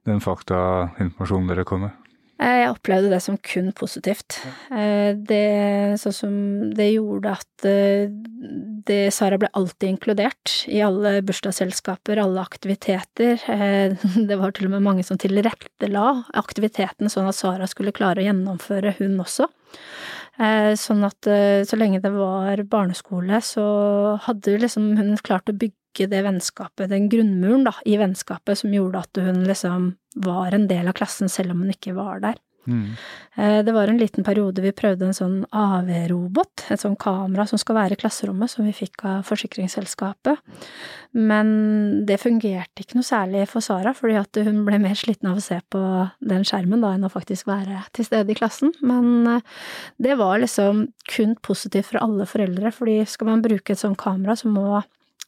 den 0.06 0.20
faktainformasjonen 0.22 1.48
dere 1.54 1.64
kom 1.66 1.86
med? 1.88 1.94
Eh, 2.36 2.66
Jeg 2.66 2.72
opplevde 2.74 3.12
det 3.14 3.22
som 3.24 3.38
kun 3.40 3.72
positivt. 3.76 4.42
Eh, 4.72 5.16
Det, 5.16 5.96
sånn 6.02 6.16
som 6.16 6.34
det 6.76 6.90
gjorde 6.92 7.32
at 7.32 7.66
eh, 7.68 8.12
det, 8.86 9.14
Sara 9.16 9.40
ble 9.40 9.50
alltid 9.56 9.94
inkludert 9.94 10.66
i 10.68 10.82
alle 10.84 11.22
bursdagsselskaper, 11.26 12.20
alle 12.20 12.44
aktiviteter. 12.44 13.40
Det 14.30 14.38
var 14.38 14.52
til 14.52 14.68
og 14.68 14.76
med 14.76 14.86
mange 14.86 15.06
som 15.08 15.18
tilrettela 15.18 16.26
aktiviteten 16.36 17.10
sånn 17.10 17.32
at 17.32 17.40
Sara 17.40 17.70
skulle 17.72 17.96
klare 17.96 18.22
å 18.22 18.28
gjennomføre, 18.28 18.96
hun 19.00 19.18
også. 19.24 19.48
Sånn 20.36 21.04
at 21.08 21.28
så 21.64 21.78
lenge 21.80 22.02
det 22.04 22.12
var 22.12 22.60
barneskole, 22.68 23.40
så 23.40 23.64
hadde 24.26 24.58
liksom 24.60 24.90
hun 25.00 25.14
klart 25.24 25.48
å 25.48 25.56
bygge 25.56 26.10
det 26.12 26.22
vennskapet, 26.26 26.90
den 26.92 27.08
grunnmuren 27.10 27.64
da, 27.70 27.72
i 27.88 27.96
vennskapet 27.98 28.60
som 28.60 28.74
gjorde 28.76 29.06
at 29.06 29.22
hun 29.24 29.46
liksom 29.48 29.94
var 30.16 30.56
en 30.56 30.68
del 30.72 30.88
av 30.88 30.98
klassen 30.98 31.32
selv 31.32 31.56
om 31.56 31.64
hun 31.66 31.76
ikke 31.76 31.96
var 31.98 32.24
der. 32.24 32.42
Mm. 32.68 32.96
Eh, 33.36 33.64
Det 33.66 33.72
var 33.72 33.88
en 33.88 33.98
liten 33.98 34.24
periode 34.24 34.62
vi 34.62 34.72
prøvde 34.72 35.06
en 35.06 35.14
sånn 35.14 35.46
AV-robot, 35.54 36.66
et 36.74 36.82
sånn 36.82 36.98
kamera 36.98 37.46
som 37.48 37.60
skal 37.62 37.76
være 37.78 37.94
i 37.94 38.00
klasserommet, 38.02 38.50
som 38.50 38.66
vi 38.66 38.74
fikk 38.74 39.04
av 39.06 39.26
forsikringsselskapet. 39.28 40.42
Men 41.14 42.06
det 42.06 42.20
fungerte 42.24 42.82
ikke 42.82 42.98
noe 42.98 43.06
særlig 43.08 43.46
for 43.52 43.62
Sara, 43.62 43.94
fordi 43.94 44.18
at 44.20 44.42
hun 44.48 44.64
ble 44.66 44.80
mer 44.82 44.98
sliten 44.98 45.30
av 45.30 45.38
å 45.38 45.46
se 45.46 45.60
på 45.70 45.84
den 46.26 46.44
skjermen 46.48 46.82
da 46.82 46.96
enn 46.96 47.06
å 47.06 47.14
faktisk 47.14 47.48
være 47.48 47.86
til 47.94 48.06
stede 48.10 48.34
i 48.34 48.40
klassen. 48.40 48.74
Men 48.82 49.28
eh, 49.28 49.42
det 50.02 50.18
var 50.18 50.42
liksom 50.42 50.88
kun 51.12 51.38
positivt 51.46 51.92
for 51.92 52.02
alle 52.02 52.26
foreldre, 52.26 52.74
fordi 52.74 53.04
skal 53.06 53.28
man 53.30 53.46
bruke 53.46 53.76
et 53.76 53.84
sånt 53.84 54.02
kamera, 54.02 54.36
så 54.36 54.50
må 54.50 54.82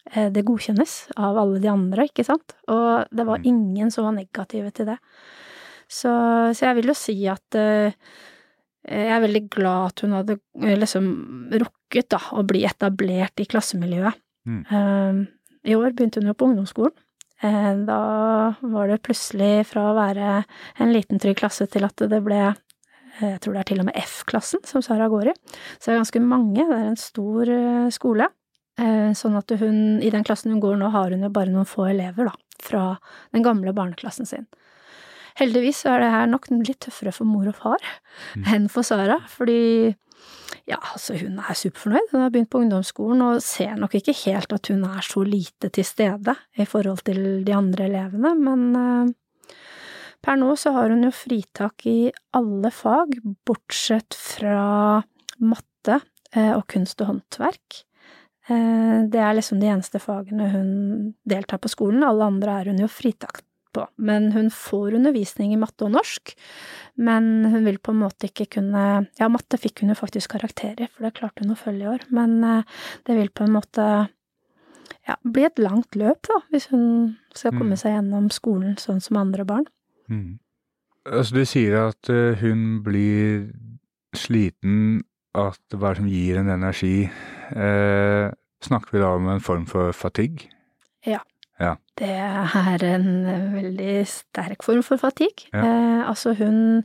det 0.08 0.46
godkjennes 0.48 0.94
av 1.20 1.36
alle 1.42 1.60
de 1.60 1.68
andre, 1.72 2.06
ikke 2.08 2.24
sant? 2.24 2.54
Og 2.72 3.10
det 3.12 3.26
var 3.28 3.44
ingen 3.44 3.92
som 3.92 4.08
var 4.08 4.16
negative 4.16 4.72
til 4.72 4.88
det. 4.94 4.98
Så, 5.88 6.12
så 6.56 6.68
jeg 6.68 6.78
vil 6.80 6.92
jo 6.92 6.96
si 6.96 7.16
at 7.32 7.58
uh, 7.60 7.92
jeg 8.88 9.12
er 9.12 9.24
veldig 9.24 9.44
glad 9.52 9.92
at 9.92 10.04
hun 10.04 10.16
hadde 10.16 10.38
eh, 10.64 10.78
liksom 10.80 11.10
rukket 11.52 12.10
da 12.14 12.22
å 12.40 12.44
bli 12.48 12.64
etablert 12.68 13.44
i 13.44 13.48
klassemiljøet. 13.50 14.20
Mm. 14.48 14.62
Uh, 14.72 15.68
I 15.68 15.76
år 15.76 15.96
begynte 15.96 16.22
hun 16.22 16.32
jo 16.32 16.38
på 16.38 16.48
ungdomsskolen. 16.52 16.96
Uh, 17.44 17.74
da 17.88 18.00
var 18.64 18.90
det 18.90 19.04
plutselig 19.06 19.68
fra 19.70 19.90
å 19.90 19.98
være 19.98 20.40
en 20.82 20.94
liten 20.94 21.20
trygg 21.22 21.38
klasse 21.44 21.68
til 21.70 21.86
at 21.86 22.08
det 22.10 22.22
ble 22.26 22.40
eh, 22.48 22.56
jeg 23.36 23.42
tror 23.44 23.58
det 23.58 23.62
er 23.62 23.70
til 23.74 23.84
og 23.84 23.90
med 23.90 24.00
F-klassen 24.00 24.64
som 24.66 24.82
Sara 24.86 25.10
går 25.12 25.34
i. 25.34 25.36
Så 25.78 25.90
det 25.90 25.96
er 25.96 26.02
ganske 26.02 26.24
mange, 26.24 26.64
det 26.64 26.80
er 26.80 26.88
en 26.94 27.00
stor 27.02 27.52
eh, 27.54 27.92
skole. 27.94 28.32
Eh, 28.78 29.12
Sånn 29.18 29.38
at 29.40 29.52
hun, 29.58 30.00
i 30.04 30.12
den 30.14 30.26
klassen 30.28 30.54
hun 30.54 30.62
går 30.62 30.78
nå, 30.78 30.92
har 30.94 31.14
hun 31.14 31.26
jo 31.26 31.34
bare 31.34 31.54
noen 31.54 31.68
få 31.70 31.88
elever, 31.90 32.30
da, 32.30 32.34
fra 32.62 32.84
den 33.34 33.46
gamle 33.46 33.74
barneklassen 33.74 34.30
sin. 34.30 34.46
Heldigvis 35.38 35.84
så 35.84 35.94
er 35.94 36.02
det 36.02 36.10
her 36.14 36.30
nok 36.30 36.50
litt 36.52 36.80
tøffere 36.82 37.14
for 37.14 37.30
mor 37.30 37.46
og 37.50 37.58
far 37.60 37.84
enn 38.50 38.66
for 38.74 38.86
Sara, 38.86 39.20
fordi 39.30 39.94
ja, 40.68 40.80
altså 40.82 41.14
hun 41.22 41.38
er 41.40 41.56
superfornøyd. 41.56 42.10
Hun 42.12 42.24
har 42.24 42.32
begynt 42.34 42.50
på 42.52 42.62
ungdomsskolen 42.64 43.22
og 43.24 43.44
ser 43.46 43.78
nok 43.80 43.94
ikke 44.00 44.16
helt 44.26 44.56
at 44.56 44.72
hun 44.74 44.82
er 44.88 45.06
så 45.06 45.22
lite 45.24 45.70
til 45.74 45.86
stede 45.88 46.34
i 46.58 46.66
forhold 46.68 47.06
til 47.08 47.22
de 47.46 47.54
andre 47.56 47.86
elevene, 47.86 48.34
men 48.36 48.66
eh, 48.82 49.14
per 50.26 50.40
nå 50.42 50.56
så 50.60 50.74
har 50.76 50.92
hun 50.92 51.06
jo 51.06 51.14
fritak 51.14 51.86
i 51.88 52.12
alle 52.36 52.74
fag, 52.74 53.14
bortsett 53.48 54.18
fra 54.18 55.00
matte 55.38 56.02
eh, 56.34 56.52
og 56.58 56.66
kunst 56.74 57.00
og 57.06 57.14
håndverk. 57.14 57.84
Eh, 58.50 59.04
Det 59.08 59.20
er 59.20 59.34
liksom 59.36 59.60
de 59.60 59.68
eneste 59.68 60.00
fagene 60.00 60.50
hun 60.52 60.70
deltar 61.28 61.60
på 61.60 61.70
skolen, 61.72 62.04
alle 62.04 62.24
andre 62.24 62.62
er 62.62 62.66
hun 62.72 62.80
jo 62.80 62.88
fritatt 62.88 63.42
på. 63.74 63.86
Men 63.98 64.32
hun 64.32 64.50
får 64.50 64.96
undervisning 64.98 65.52
i 65.54 65.58
matte 65.60 65.86
og 65.86 65.92
norsk, 65.92 66.34
men 66.98 67.46
hun 67.46 67.64
vil 67.66 67.78
på 67.78 67.92
en 67.94 68.00
måte 68.02 68.30
ikke 68.32 68.48
kunne 68.58 69.08
Ja, 69.20 69.28
matte 69.30 69.60
fikk 69.60 69.82
hun 69.84 69.90
jo 69.90 69.96
faktisk 70.00 70.32
karakterer, 70.34 70.88
for 70.90 71.04
det 71.06 71.14
klarte 71.20 71.44
hun 71.44 71.52
å 71.54 71.60
følge 71.60 71.84
i 71.84 71.92
år, 71.92 72.06
men 72.10 72.44
eh, 72.44 72.64
det 73.06 73.16
vil 73.20 73.30
på 73.30 73.44
en 73.46 73.54
måte 73.54 74.10
ja, 75.08 75.16
bli 75.24 75.44
et 75.46 75.60
langt 75.60 75.96
løp, 75.96 76.22
da, 76.28 76.42
hvis 76.52 76.68
hun 76.72 77.18
skal 77.34 77.52
komme 77.52 77.76
Mm. 77.76 77.78
seg 77.78 77.92
gjennom 77.94 78.30
skolen 78.32 78.76
sånn 78.78 79.02
som 79.02 79.18
andre 79.18 79.46
barn. 79.46 79.66
Mm. 80.10 80.40
Altså, 81.06 81.34
du 81.36 81.46
sier 81.46 81.88
at 81.90 82.10
eh, 82.10 82.36
hun 82.42 82.82
blir 82.84 83.52
sliten, 84.16 85.04
at 85.38 85.78
hva 85.78 85.92
er 85.92 85.98
det 85.98 86.02
som 86.02 86.12
gir 86.12 86.42
en 86.42 86.52
energi? 86.54 86.98
Eh, 87.54 88.28
snakker 88.66 88.96
vi 88.96 89.02
da 89.04 89.14
om 89.16 89.28
en 89.32 89.44
form 89.44 89.66
for 89.70 89.94
fatigue? 89.96 90.50
Det 91.98 92.10
er 92.14 92.84
en 92.86 93.08
veldig 93.56 93.94
sterk 94.10 94.66
form 94.66 94.84
for 94.86 95.02
fatigue. 95.02 95.50
Ja. 95.54 95.64
Eh, 95.64 96.02
altså 96.10 96.36
hun, 96.38 96.84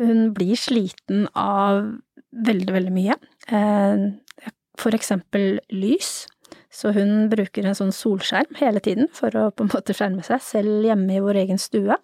hun 0.00 0.32
blir 0.34 0.58
sliten 0.58 1.28
av 1.38 1.84
veldig, 2.30 2.74
veldig 2.74 2.94
mye. 2.94 3.16
Eh, 3.50 4.50
for 4.80 4.96
eksempel 4.96 5.60
lys. 5.70 6.26
Så 6.70 6.92
hun 6.94 7.28
bruker 7.30 7.66
en 7.66 7.76
sånn 7.76 7.92
solskjerm 7.94 8.58
hele 8.60 8.82
tiden 8.82 9.10
for 9.14 9.34
å 9.34 9.48
på 9.50 9.66
en 9.66 9.72
måte 9.72 9.94
skjerme 9.94 10.22
seg, 10.26 10.42
selv 10.42 10.86
hjemme 10.86 11.16
i 11.16 11.22
vår 11.22 11.42
egen 11.42 11.58
stue. 11.58 11.98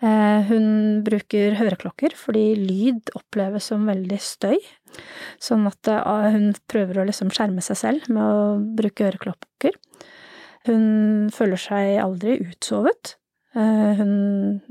Eh, 0.00 0.42
hun 0.48 1.02
bruker 1.04 1.58
høreklokker 1.58 2.14
fordi 2.16 2.54
lyd 2.56 3.10
oppleves 3.18 3.66
som 3.68 3.84
veldig 3.88 4.16
støy. 4.24 4.56
Sånn 5.42 5.66
at 5.68 5.90
eh, 5.92 6.28
hun 6.32 6.54
prøver 6.72 7.02
å 7.02 7.06
liksom 7.08 7.32
skjerme 7.34 7.60
seg 7.64 7.78
selv 7.82 8.08
med 8.08 8.24
å 8.24 8.44
bruke 8.78 9.10
øreklokker. 9.10 9.76
Hun 10.68 11.28
føler 11.34 11.60
seg 11.60 11.98
aldri 12.00 12.38
utsovet. 12.46 13.16
Eh, 13.52 14.00
Hun, 14.00 14.14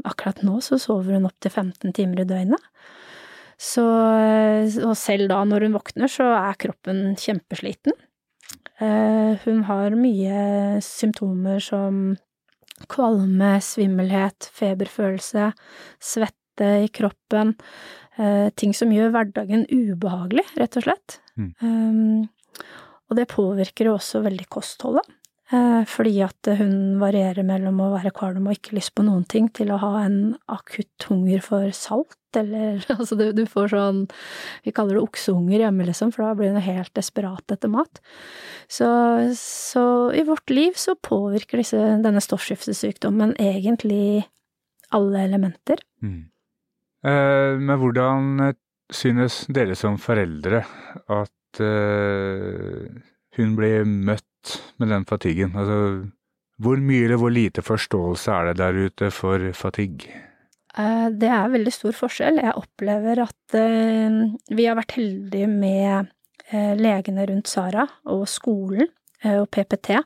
akkurat 0.07 0.41
nå 0.45 0.62
så 0.65 0.79
sover 0.81 1.19
hun 1.19 1.29
opptil 1.29 1.53
15 1.53 1.93
timer 1.93 2.24
i 2.24 2.29
døgnet. 2.29 2.65
Så, 3.59 3.83
og 3.83 4.93
selv 4.95 5.27
da 5.27 5.41
når 5.43 5.65
hun 5.67 5.74
våkner, 5.75 6.07
så 6.07 6.29
er 6.31 6.55
kroppen 6.55 7.17
kjempesliten. 7.19 7.91
Hun 8.79 9.57
har 9.67 9.98
mye 10.00 10.77
symptomer 10.79 11.59
som 11.59 12.13
kvalme, 12.88 13.57
svimmelhet, 13.63 14.50
feberfølelse, 14.55 15.51
svette 16.00 16.69
i 16.86 16.88
kroppen. 16.88 17.55
eh, 18.17 18.50
Ting 18.55 18.74
som 18.75 18.91
gjør 18.91 19.12
hverdagen 19.15 19.65
ubehagelig, 19.71 20.45
rett 20.59 20.77
og 20.77 20.83
slett. 20.88 21.19
Mm. 21.38 21.53
Um, 21.62 22.29
og 23.09 23.17
det 23.17 23.27
påvirker 23.31 23.89
jo 23.89 23.95
også 23.98 24.21
veldig 24.25 24.48
kostholdet. 24.51 25.07
Eh, 25.49 25.81
fordi 25.89 26.19
at 26.21 26.45
hun 26.59 26.99
varierer 27.01 27.45
mellom 27.45 27.79
å 27.81 27.89
være 27.95 28.13
kvalm 28.13 28.45
og 28.45 28.53
ikke 28.59 28.75
lyst 28.77 28.93
på 28.93 29.05
noen 29.07 29.23
ting, 29.25 29.47
til 29.49 29.71
å 29.73 29.79
ha 29.81 30.03
en 30.03 30.35
akutt 30.51 31.07
hunger 31.09 31.41
for 31.41 31.71
salt, 31.73 32.17
eller 32.37 32.83
altså 32.99 33.17
du, 33.17 33.23
du 33.33 33.41
får 33.49 33.71
sånn 33.71 34.03
Vi 34.61 34.73
kaller 34.77 34.99
det 34.99 35.01
oksehunger 35.07 35.63
hjemme, 35.63 35.87
liksom, 35.89 36.13
for 36.13 36.27
da 36.27 36.35
blir 36.37 36.53
hun 36.53 36.61
helt 36.61 36.93
desperat 36.97 37.55
etter 37.55 37.71
mat. 37.73 38.01
Så, 38.69 38.89
så 39.39 39.85
i 40.13 40.25
vårt 40.27 40.53
liv 40.53 40.77
så 40.77 40.93
påvirker 40.93 41.63
disse, 41.63 41.81
denne 42.03 42.21
stoffskiftesykdommen 42.21 43.33
egentlig 43.41 44.27
alle 44.93 45.25
elementer. 45.25 45.81
Mm. 46.05 46.29
Eh, 47.09 47.57
men 47.57 47.81
hvordan 47.81 48.49
eh, 48.51 48.57
synes 48.93 49.43
dere 49.49 49.73
som 49.77 49.97
foreldre 50.01 50.61
at 51.09 51.61
eh, 51.65 52.89
hun 53.37 53.53
blir 53.57 53.85
møtt 53.89 54.28
med 54.79 54.91
den 54.93 55.05
fatiguen? 55.10 55.55
Altså, 55.58 56.10
hvor 56.60 56.79
mye 56.84 57.05
eller 57.08 57.19
hvor 57.22 57.31
lite 57.31 57.63
forståelse 57.63 58.31
er 58.36 58.50
det 58.50 58.58
der 58.60 58.79
ute 58.86 59.12
for 59.15 59.51
fatigue? 59.55 60.12
Eh, 60.77 61.10
Det 61.10 61.29
er 61.31 61.50
veldig 61.50 61.74
stor 61.74 61.96
forskjell. 61.98 62.41
Jeg 62.43 62.55
opplever 62.60 63.24
at 63.25 63.55
eh, 63.58 64.19
vi 64.55 64.65
har 64.67 64.75
vært 64.79 64.96
heldige 65.00 65.48
med 65.50 66.10
eh, 66.51 66.75
legene 66.79 67.25
rundt 67.29 67.48
Sara 67.48 67.88
og 68.05 68.27
skolen. 68.27 68.88
Og 69.27 69.49
PPT. 69.51 69.97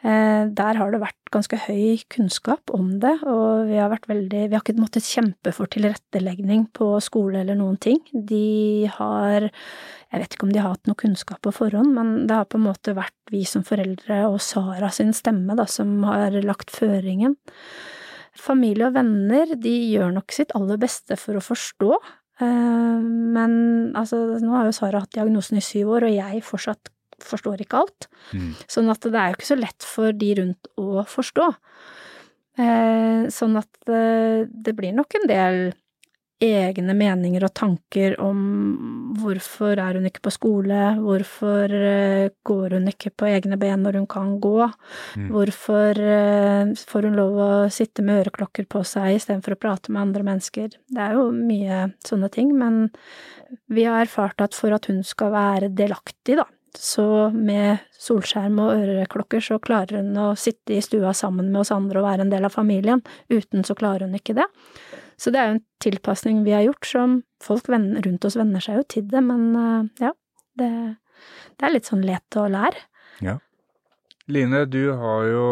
Der 0.00 0.78
har 0.78 0.92
det 0.92 1.00
vært 1.02 1.30
ganske 1.34 1.58
høy 1.66 1.98
kunnskap 2.12 2.70
om 2.72 2.94
det, 3.02 3.16
og 3.26 3.66
vi 3.68 3.76
har 3.76 3.90
veldig 3.90 4.44
Vi 4.48 4.54
har 4.54 4.62
ikke 4.62 4.78
måttet 4.78 5.04
kjempe 5.04 5.52
for 5.52 5.66
tilrettelegging 5.66 6.68
på 6.72 6.92
skole 7.04 7.42
eller 7.42 7.58
noen 7.58 7.76
ting. 7.76 7.98
De 8.12 8.88
har 8.94 9.50
Jeg 9.50 10.22
vet 10.22 10.34
ikke 10.34 10.46
om 10.46 10.52
de 10.54 10.62
har 10.62 10.72
hatt 10.72 10.88
noe 10.88 10.96
kunnskap 10.96 11.42
på 11.44 11.52
forhånd, 11.52 11.92
men 11.92 12.26
det 12.30 12.38
har 12.38 12.46
på 12.48 12.56
en 12.56 12.68
måte 12.70 12.94
vært 12.96 13.12
vi 13.28 13.42
som 13.44 13.66
foreldre 13.66 14.22
og 14.30 14.38
Sara 14.40 14.88
sin 14.94 15.12
stemme 15.12 15.58
da, 15.58 15.66
som 15.68 15.98
har 16.08 16.32
lagt 16.46 16.72
føringen. 16.72 17.36
Familie 18.38 18.86
og 18.88 18.94
venner, 18.94 19.52
de 19.58 19.74
gjør 19.92 20.14
nok 20.14 20.32
sitt 20.32 20.54
aller 20.56 20.78
beste 20.80 21.18
for 21.20 21.36
å 21.36 21.44
forstå, 21.44 21.98
men 22.40 23.52
altså, 23.98 24.20
nå 24.38 24.54
har 24.54 24.68
jo 24.68 24.76
Sara 24.76 25.02
hatt 25.02 25.12
diagnosen 25.16 25.58
i 25.58 25.64
syv 25.64 25.90
år, 25.96 26.06
og 26.06 26.14
jeg 26.14 26.44
fortsatt 26.46 26.92
forstår 27.24 27.64
ikke 27.64 27.82
alt. 27.84 28.08
Mm. 28.32 28.52
Sånn 28.70 28.92
at 28.92 29.06
det 29.06 29.18
er 29.18 29.32
jo 29.32 29.38
ikke 29.38 29.52
så 29.52 29.58
lett 29.58 29.86
for 29.86 30.16
de 30.16 30.34
rundt 30.40 30.70
å 30.80 31.04
forstå. 31.08 31.48
Eh, 32.58 33.28
sånn 33.30 33.58
at 33.60 33.90
eh, 33.92 34.46
det 34.50 34.74
blir 34.74 34.96
nok 34.96 35.14
en 35.20 35.28
del 35.30 35.60
egne 36.42 36.94
meninger 36.94 37.42
og 37.42 37.50
tanker 37.58 38.14
om 38.22 38.40
hvorfor 39.18 39.78
er 39.82 39.98
hun 39.98 40.06
ikke 40.06 40.22
på 40.26 40.32
skole, 40.34 40.82
hvorfor 41.02 41.72
eh, 41.74 42.30
går 42.46 42.76
hun 42.76 42.90
ikke 42.90 43.10
på 43.18 43.30
egne 43.30 43.58
ben 43.58 43.82
når 43.82 44.00
hun 44.00 44.08
kan 44.10 44.36
gå, 44.42 44.68
mm. 45.18 45.28
hvorfor 45.34 46.02
får 46.82 47.08
hun 47.08 47.18
lov 47.18 47.40
å 47.42 47.50
sitte 47.74 48.06
med 48.06 48.24
øreklokker 48.24 48.68
på 48.70 48.84
seg 48.86 49.18
istedenfor 49.18 49.54
å 49.54 49.62
prate 49.66 49.94
med 49.94 50.08
andre 50.08 50.26
mennesker. 50.30 50.78
Det 50.86 51.02
er 51.08 51.18
jo 51.18 51.28
mye 51.34 51.88
sånne 52.06 52.30
ting, 52.34 52.54
men 52.58 52.86
vi 53.70 53.86
har 53.86 54.02
erfart 54.02 54.42
at 54.42 54.54
for 54.54 54.74
at 54.74 54.90
hun 54.90 55.02
skal 55.06 55.34
være 55.34 55.74
delaktig, 55.74 56.38
da, 56.38 56.46
så 56.78 57.04
med 57.34 57.82
solskjerm 57.98 58.60
og 58.62 58.76
øreklokker 58.76 59.42
så 59.42 59.58
klarer 59.58 59.98
hun 59.98 60.14
å 60.22 60.28
sitte 60.38 60.76
i 60.76 60.82
stua 60.84 61.10
sammen 61.16 61.48
med 61.50 61.64
oss 61.64 61.72
andre 61.74 61.98
og 61.98 62.06
være 62.06 62.22
en 62.22 62.30
del 62.30 62.46
av 62.46 62.54
familien. 62.54 63.02
Uten 63.26 63.66
så 63.66 63.74
klarer 63.78 64.06
hun 64.06 64.14
ikke 64.14 64.36
det. 64.38 64.46
Så 65.18 65.32
det 65.34 65.40
er 65.40 65.48
jo 65.48 65.56
en 65.56 65.64
tilpasning 65.82 66.44
vi 66.46 66.54
har 66.54 66.62
gjort 66.68 66.86
som 66.86 67.18
folk 67.42 67.66
rundt 67.72 68.28
oss 68.28 68.38
venner 68.38 68.62
seg 68.62 68.78
jo 68.78 68.86
til 68.94 69.10
det, 69.10 69.24
men 69.26 69.50
eh, 69.58 70.06
ja, 70.06 70.12
det, 70.60 70.70
det 71.58 71.66
er 71.66 71.74
litt 71.74 71.90
sånn 71.90 72.06
let 72.06 72.38
å 72.38 72.46
lære. 72.52 72.86
Ja. 73.26 73.40
Line, 74.30 74.62
du 74.70 74.92
har 75.00 75.26
jo 75.26 75.44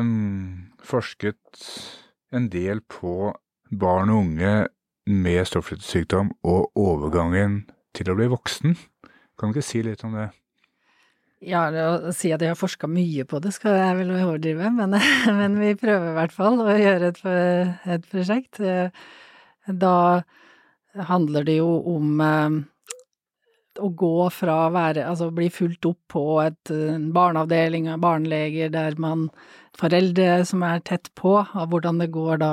um, 0.00 0.72
forsket 0.82 1.70
en 2.34 2.50
del 2.50 2.82
på 2.90 3.30
barn 3.70 4.10
og 4.10 4.24
unge 4.24 4.54
med 5.06 5.46
stoffskiftesykdom 5.46 6.34
og 6.42 6.72
overgangen 6.74 7.60
til 7.94 8.10
å 8.10 8.18
bli 8.18 8.32
voksen. 8.32 8.74
Kan 9.38 9.52
du 9.52 9.60
ikke 9.60 9.70
si 9.70 9.84
litt 9.86 10.02
om 10.02 10.18
det? 10.18 10.32
Ja, 11.44 11.64
å 11.68 12.12
si 12.16 12.30
at 12.32 12.42
jeg 12.42 12.54
har 12.54 12.58
forska 12.58 12.88
mye 12.88 13.26
på 13.28 13.40
det 13.44 13.52
skal 13.56 13.76
jeg 13.76 13.96
vel 14.00 14.12
overdrive, 14.16 14.70
men, 14.72 14.96
men, 15.40 15.58
vi 15.60 15.74
prøver 15.78 16.12
i 16.12 16.16
hvert 16.18 16.34
fall 16.34 16.60
å 16.64 16.76
gjøre 16.78 17.10
et, 17.12 17.20
et, 17.96 18.06
prosjekt. 18.10 18.60
Da 19.66 19.96
handler 21.10 21.44
det 21.44 21.58
jo 21.58 21.70
om 21.90 22.20
eh, 22.22 22.58
å 23.82 23.88
gå 23.90 24.28
fra 24.30 24.58
å 24.68 24.74
være 24.74 25.06
Altså 25.08 25.32
bli 25.34 25.48
fulgt 25.50 25.88
opp 25.88 25.98
på 26.12 26.22
et 26.44 26.70
barneavdeling 27.16 27.88
av 27.90 28.04
barneleger 28.04 28.70
der 28.70 28.94
man 29.02 29.26
Foreldre 29.74 30.44
som 30.46 30.62
er 30.62 30.84
tett 30.86 31.10
på, 31.18 31.40
av 31.42 31.72
hvordan 31.72 31.98
det 31.98 32.12
går 32.14 32.38
da 32.38 32.52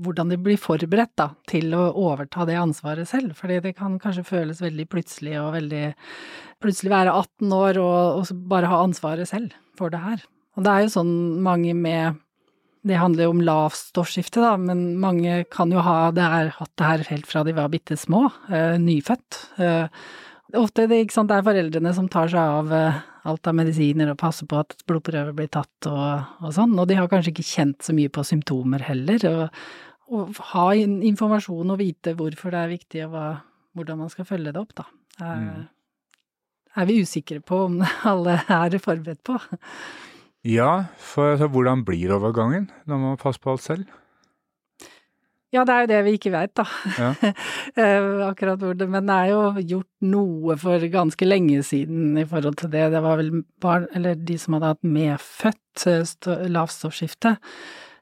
hvordan 0.00 0.30
de 0.32 0.38
blir 0.40 0.60
forberedt 0.60 1.12
da, 1.20 1.28
til 1.50 1.74
å 1.76 1.90
overta 2.00 2.46
det 2.48 2.56
ansvaret 2.56 3.08
selv, 3.08 3.34
fordi 3.36 3.60
det 3.64 3.74
kan 3.76 3.98
kanskje 4.00 4.24
føles 4.24 4.62
veldig 4.64 4.88
plutselig 4.92 5.38
og 5.42 5.54
veldig 5.58 5.86
Plutselig 6.62 6.92
være 6.92 7.10
18 7.10 7.52
år 7.56 7.78
og, 7.82 8.20
og 8.20 8.42
bare 8.46 8.68
ha 8.70 8.76
ansvaret 8.84 9.26
selv 9.26 9.50
for 9.74 9.90
det 9.90 9.98
her. 9.98 10.20
Og 10.54 10.62
det 10.62 10.70
er 10.70 10.84
jo 10.84 10.92
sånn 10.92 11.14
mange 11.42 11.72
med 11.74 12.20
Det 12.86 13.00
handler 13.00 13.26
jo 13.26 13.32
om 13.34 13.40
lavt 13.42 13.78
stoffskifte, 13.78 14.38
da, 14.42 14.52
men 14.58 14.92
mange 15.02 15.40
kan 15.50 15.74
jo 15.74 15.82
ha 15.82 16.12
det 16.14 16.22
her, 16.22 16.52
hatt 16.54 16.70
det 16.78 16.86
her 16.86 17.04
helt 17.10 17.26
fra 17.30 17.42
de 17.46 17.54
var 17.54 17.70
bitte 17.70 17.98
små, 17.98 18.24
eh, 18.50 18.74
nyfødt. 18.78 19.38
Eh, 19.62 20.02
ofte 20.58 20.88
det, 20.90 20.98
ikke 21.04 21.14
sant, 21.14 21.30
det 21.30 21.36
er 21.38 21.46
foreldrene 21.46 21.92
som 21.94 22.08
tar 22.10 22.30
seg 22.32 22.42
av 22.42 22.74
eh, 22.74 22.98
alt 23.30 23.46
av 23.46 23.54
medisiner 23.54 24.10
og 24.10 24.18
passer 24.18 24.48
på 24.50 24.58
at 24.64 24.74
blodprøver 24.88 25.34
blir 25.36 25.50
tatt 25.52 25.86
og, 25.90 26.26
og, 26.42 26.50
sånn, 26.56 26.74
og 26.74 26.90
de 26.90 26.98
har 26.98 27.10
kanskje 27.10 27.30
ikke 27.36 27.46
kjent 27.46 27.86
så 27.86 27.94
mye 27.94 28.10
på 28.12 28.26
symptomer 28.26 28.82
heller. 28.88 29.26
Og, 29.30 29.62
og 30.12 30.40
ha 30.52 30.66
informasjon 30.76 31.72
og 31.72 31.80
vite 31.80 32.14
hvorfor 32.18 32.52
det 32.52 32.60
er 32.60 32.74
viktig 32.74 33.04
og 33.06 33.14
hva, 33.14 33.26
hvordan 33.76 34.02
man 34.04 34.12
skal 34.12 34.28
følge 34.28 34.52
det 34.52 34.60
opp, 34.60 34.74
da. 34.78 34.86
Er, 35.22 35.40
mm. 35.40 35.64
er 36.80 36.88
vi 36.88 37.00
usikre 37.04 37.40
på 37.44 37.64
om 37.68 37.80
alle 38.12 38.38
er 38.44 38.78
forberedt 38.82 39.22
på. 39.26 39.38
Ja, 40.48 40.84
for 40.98 41.36
altså, 41.36 41.48
hvordan 41.52 41.84
blir 41.86 42.14
overgangen 42.16 42.70
når 42.90 43.02
man 43.02 43.20
passer 43.20 43.42
på 43.42 43.54
alt 43.54 43.66
selv? 43.66 43.98
Ja, 45.52 45.66
det 45.68 45.72
er 45.74 45.82
jo 45.84 45.88
det 45.90 45.98
vi 46.06 46.12
ikke 46.16 46.32
vet, 46.32 46.54
da. 46.56 46.64
Ja. 46.98 47.12
Eh, 47.72 48.04
akkurat 48.26 48.60
hvor 48.60 48.74
det 48.76 48.88
Men 48.90 49.06
det 49.08 49.14
er 49.14 49.28
jo 49.30 49.60
gjort 49.70 49.88
noe 50.04 50.56
for 50.60 50.82
ganske 50.92 51.24
lenge 51.24 51.62
siden 51.64 52.18
i 52.20 52.24
forhold 52.28 52.58
til 52.60 52.68
det. 52.72 52.90
Det 52.92 53.00
var 53.04 53.16
vel 53.20 53.30
barn, 53.62 53.86
eller 53.94 54.18
de 54.18 54.36
som 54.40 54.56
hadde 54.56 54.72
hatt 54.74 54.84
medfødt 54.84 55.86
eh, 55.88 56.48
lavstoffskifte, 56.52 57.36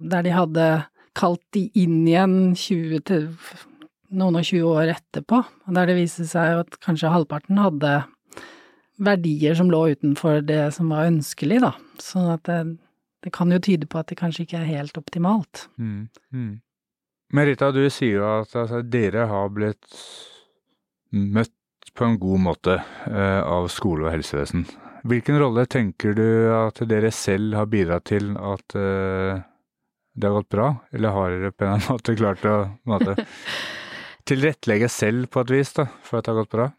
der 0.00 0.26
de 0.26 0.32
hadde 0.34 0.66
kalt 1.20 1.42
de 1.54 1.66
inn 1.78 2.02
igjen 2.08 2.54
20 2.56 3.04
til 3.10 3.28
noen 4.10 4.40
og 4.40 4.46
20 4.46 4.70
år 4.72 4.94
etterpå, 4.96 5.42
der 5.70 5.90
det 5.90 5.98
viste 6.00 6.26
seg 6.28 6.64
at 6.64 6.80
kanskje 6.82 7.12
halvparten 7.12 7.60
hadde 7.60 8.00
verdier 9.00 9.54
som 9.56 9.70
lå 9.72 9.84
utenfor 9.94 10.42
det 10.44 10.62
som 10.76 10.90
var 10.92 11.08
ønskelig, 11.08 11.60
da. 11.62 11.72
Sånn 12.02 12.28
at 12.32 12.44
det, 12.48 12.58
det 13.24 13.32
kan 13.36 13.52
jo 13.52 13.60
tyde 13.62 13.88
på 13.90 14.00
at 14.00 14.10
det 14.10 14.18
kanskje 14.20 14.44
ikke 14.46 14.60
er 14.60 14.68
helt 14.68 14.98
optimalt. 15.00 15.68
Mm, 15.80 16.08
mm. 16.34 16.50
Merita, 17.36 17.70
du 17.70 17.84
sier 17.92 18.18
jo 18.18 18.26
at 18.40 18.56
altså, 18.58 18.82
dere 18.82 19.28
har 19.30 19.52
blitt 19.54 19.86
møtt 21.14 21.54
på 21.96 22.06
en 22.06 22.18
god 22.22 22.42
måte 22.42 22.76
eh, 22.80 23.40
av 23.40 23.68
skole 23.72 24.08
og 24.08 24.14
helsevesen. 24.14 24.66
Hvilken 25.10 25.38
rolle 25.40 25.64
tenker 25.70 26.12
du 26.16 26.26
at 26.52 26.82
dere 26.90 27.12
selv 27.14 27.56
har 27.56 27.70
bidratt 27.72 28.10
til 28.10 28.34
at 28.36 28.74
uh, 28.76 29.40
det 30.14 30.28
har 30.28 30.38
gått 30.40 30.52
bra, 30.52 30.68
eller 30.92 31.14
har 31.16 31.34
dere 31.34 31.52
på 31.54 31.64
en 31.64 31.74
eller 31.74 31.80
annen 31.80 31.96
måte 31.96 32.16
klart 32.18 32.46
å 32.48 32.54
måte, 32.90 33.26
tilrettelegge 34.28 34.88
selv 34.92 35.30
på 35.32 35.44
et 35.44 35.52
vis 35.54 35.74
da, 35.76 35.86
for 36.06 36.20
at 36.20 36.26
det 36.26 36.34
har 36.34 36.40
gått 36.42 36.56
bra? 36.56 36.70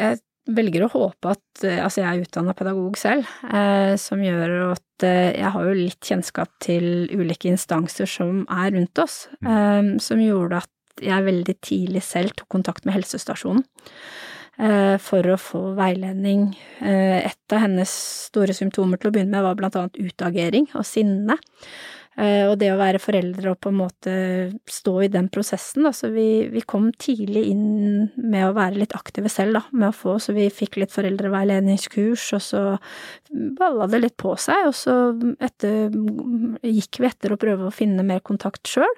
Jeg 0.00 0.20
velger 0.50 0.86
å 0.86 0.92
håpe 0.92 1.34
at 1.34 1.64
eh, 1.66 1.78
Altså, 1.82 2.02
jeg 2.02 2.08
er 2.10 2.26
utdanna 2.26 2.54
pedagog 2.56 2.98
selv, 3.00 3.28
eh, 3.52 3.94
som 4.00 4.22
gjør 4.24 4.72
at 4.72 5.06
eh, 5.06 5.36
jeg 5.38 5.54
har 5.56 5.68
jo 5.68 5.78
litt 5.78 6.10
kjennskap 6.12 6.52
til 6.62 7.08
ulike 7.12 7.50
instanser 7.52 8.08
som 8.10 8.44
er 8.48 8.74
rundt 8.76 9.02
oss, 9.02 9.22
mm. 9.40 9.50
eh, 9.54 9.90
som 10.02 10.22
gjorde 10.22 10.62
at 10.64 10.70
jeg 11.00 11.24
veldig 11.24 11.56
tidlig 11.64 12.02
selv 12.04 12.34
tok 12.36 12.50
kontakt 12.52 12.84
med 12.84 12.98
helsestasjonen 12.98 13.62
eh, 14.60 14.96
for 15.02 15.26
å 15.32 15.38
få 15.40 15.62
veiledning. 15.78 16.50
Eh, 16.80 17.30
et 17.30 17.54
av 17.54 17.64
hennes 17.64 17.94
store 18.26 18.56
symptomer 18.56 19.00
til 19.00 19.10
å 19.10 19.14
begynne 19.14 19.32
med 19.32 19.46
var 19.46 19.58
blant 19.58 19.78
annet 19.80 20.00
utagering 20.00 20.68
og 20.74 20.84
sinne. 20.88 21.38
Eh, 22.18 22.42
og 22.50 22.56
det 22.58 22.72
å 22.72 22.78
være 22.80 22.98
foreldre 22.98 23.52
og 23.52 23.60
på 23.62 23.70
en 23.70 23.78
måte 23.78 24.12
stå 24.68 24.94
i 25.04 25.10
den 25.12 25.28
prosessen, 25.30 25.84
da, 25.86 25.92
så 25.94 26.10
vi, 26.10 26.48
vi, 26.50 26.62
kom 26.66 26.88
tidlig 26.98 27.44
inn 27.52 28.08
med 28.18 28.48
å 28.48 28.54
være 28.56 28.80
litt 28.80 28.96
aktive 28.98 29.30
selv, 29.30 29.60
da, 29.60 29.62
med 29.70 29.92
å 29.92 29.94
få, 29.94 30.16
så 30.18 30.34
vi 30.34 30.48
fikk 30.50 30.80
litt 30.82 30.94
foreldreveiledningskurs, 30.94 32.24
og 32.36 32.42
så 32.42 32.64
balla 33.60 33.86
det 33.90 34.02
litt 34.02 34.16
på 34.20 34.34
seg, 34.42 34.66
og 34.68 34.74
så 34.76 34.96
etter, 35.38 35.94
gikk 36.66 36.98
vi 36.98 37.08
etter 37.08 37.34
å 37.34 37.40
prøve 37.40 37.68
å 37.68 37.74
finne 37.74 38.04
mer 38.06 38.24
kontakt 38.26 38.66
sjøl. 38.68 38.90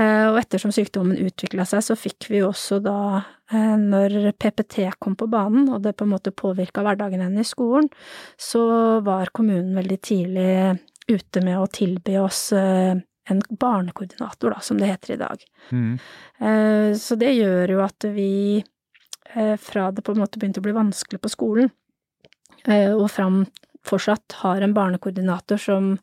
Eh, 0.00 0.26
og 0.30 0.38
ettersom 0.40 0.72
sykdommen 0.72 1.20
utvikla 1.20 1.66
seg, 1.68 1.84
så 1.84 1.98
fikk 2.00 2.30
vi 2.32 2.40
også 2.46 2.78
da, 2.80 3.26
eh, 3.52 3.74
når 3.76 4.32
PPT 4.40 4.88
kom 4.96 5.18
på 5.20 5.28
banen, 5.28 5.68
og 5.68 5.84
det 5.84 5.98
på 5.98 6.08
en 6.08 6.14
måte 6.14 6.32
påvirka 6.32 6.80
hverdagen 6.80 7.20
hennes 7.20 7.44
i 7.44 7.52
skolen, 7.52 7.92
så 8.40 8.64
var 9.04 9.34
kommunen 9.36 9.76
veldig 9.76 10.00
tidlig 10.00 10.56
ute 11.14 11.42
med 11.44 11.60
å 11.60 11.70
tilby 11.70 12.16
oss 12.22 12.50
eh, 12.56 12.94
en 13.30 13.42
barnekoordinator, 13.48 14.54
da, 14.54 14.60
som 14.60 14.80
det 14.80 14.90
heter 14.90 15.14
i 15.14 15.20
dag. 15.20 15.44
Mm. 15.70 15.92
Eh, 16.40 16.90
så 16.98 17.18
det 17.20 17.34
gjør 17.36 17.76
jo 17.76 17.82
at 17.84 18.08
vi, 18.14 18.62
eh, 19.34 19.56
fra 19.60 19.90
det 19.92 20.04
på 20.06 20.14
en 20.14 20.22
måte 20.24 20.40
begynte 20.42 20.62
å 20.62 20.66
bli 20.66 20.76
vanskelig 20.76 21.22
på 21.22 21.32
skolen, 21.32 21.72
og 22.62 23.08
fram 23.10 23.40
fortsatt 23.82 24.36
har 24.44 24.62
en 24.62 24.74
barnekoordinator 24.74 25.58
som 25.58 25.96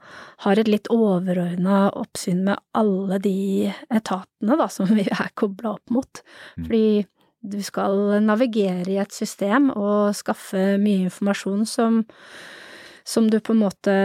har 0.44 0.60
et 0.60 0.68
litt 0.68 0.90
overordna 0.92 1.86
oppsyn 1.96 2.44
med 2.50 2.60
alle 2.76 3.20
de 3.24 3.70
etatene 3.88 4.58
da, 4.60 4.68
som 4.68 4.90
vi 4.92 5.06
er 5.08 5.32
kobla 5.40 5.78
opp 5.78 5.96
mot. 5.96 6.22
Mm. 6.58 6.66
Fordi 6.66 6.84
du 7.40 7.62
skal 7.64 8.20
navigere 8.26 8.92
i 8.92 9.00
et 9.00 9.16
system 9.16 9.70
og 9.72 10.12
skaffe 10.18 10.76
mye 10.82 11.08
informasjon 11.08 11.64
som, 11.70 12.02
som 13.08 13.30
du 13.32 13.40
på 13.40 13.56
en 13.56 13.64
måte 13.64 13.96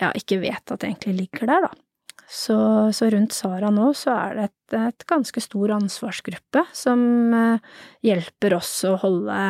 ja, 0.00 0.12
ikke 0.16 0.40
vet 0.42 0.72
at 0.72 0.80
det 0.80 0.88
egentlig 0.90 1.16
ligger 1.24 1.50
der, 1.50 1.66
da. 1.68 1.72
Så, 2.32 2.56
så, 2.96 3.10
rundt 3.12 3.34
Sara 3.36 3.68
nå 3.74 3.90
så 3.98 4.14
er 4.14 4.38
det 4.38 4.44
et, 4.46 4.76
et 4.78 5.04
ganske 5.10 5.42
stor 5.44 5.74
ansvarsgruppe 5.74 6.62
som 6.72 7.02
eh, 7.36 7.74
hjelper 8.08 8.56
oss 8.56 8.72
å 8.88 8.96
holde 9.02 9.42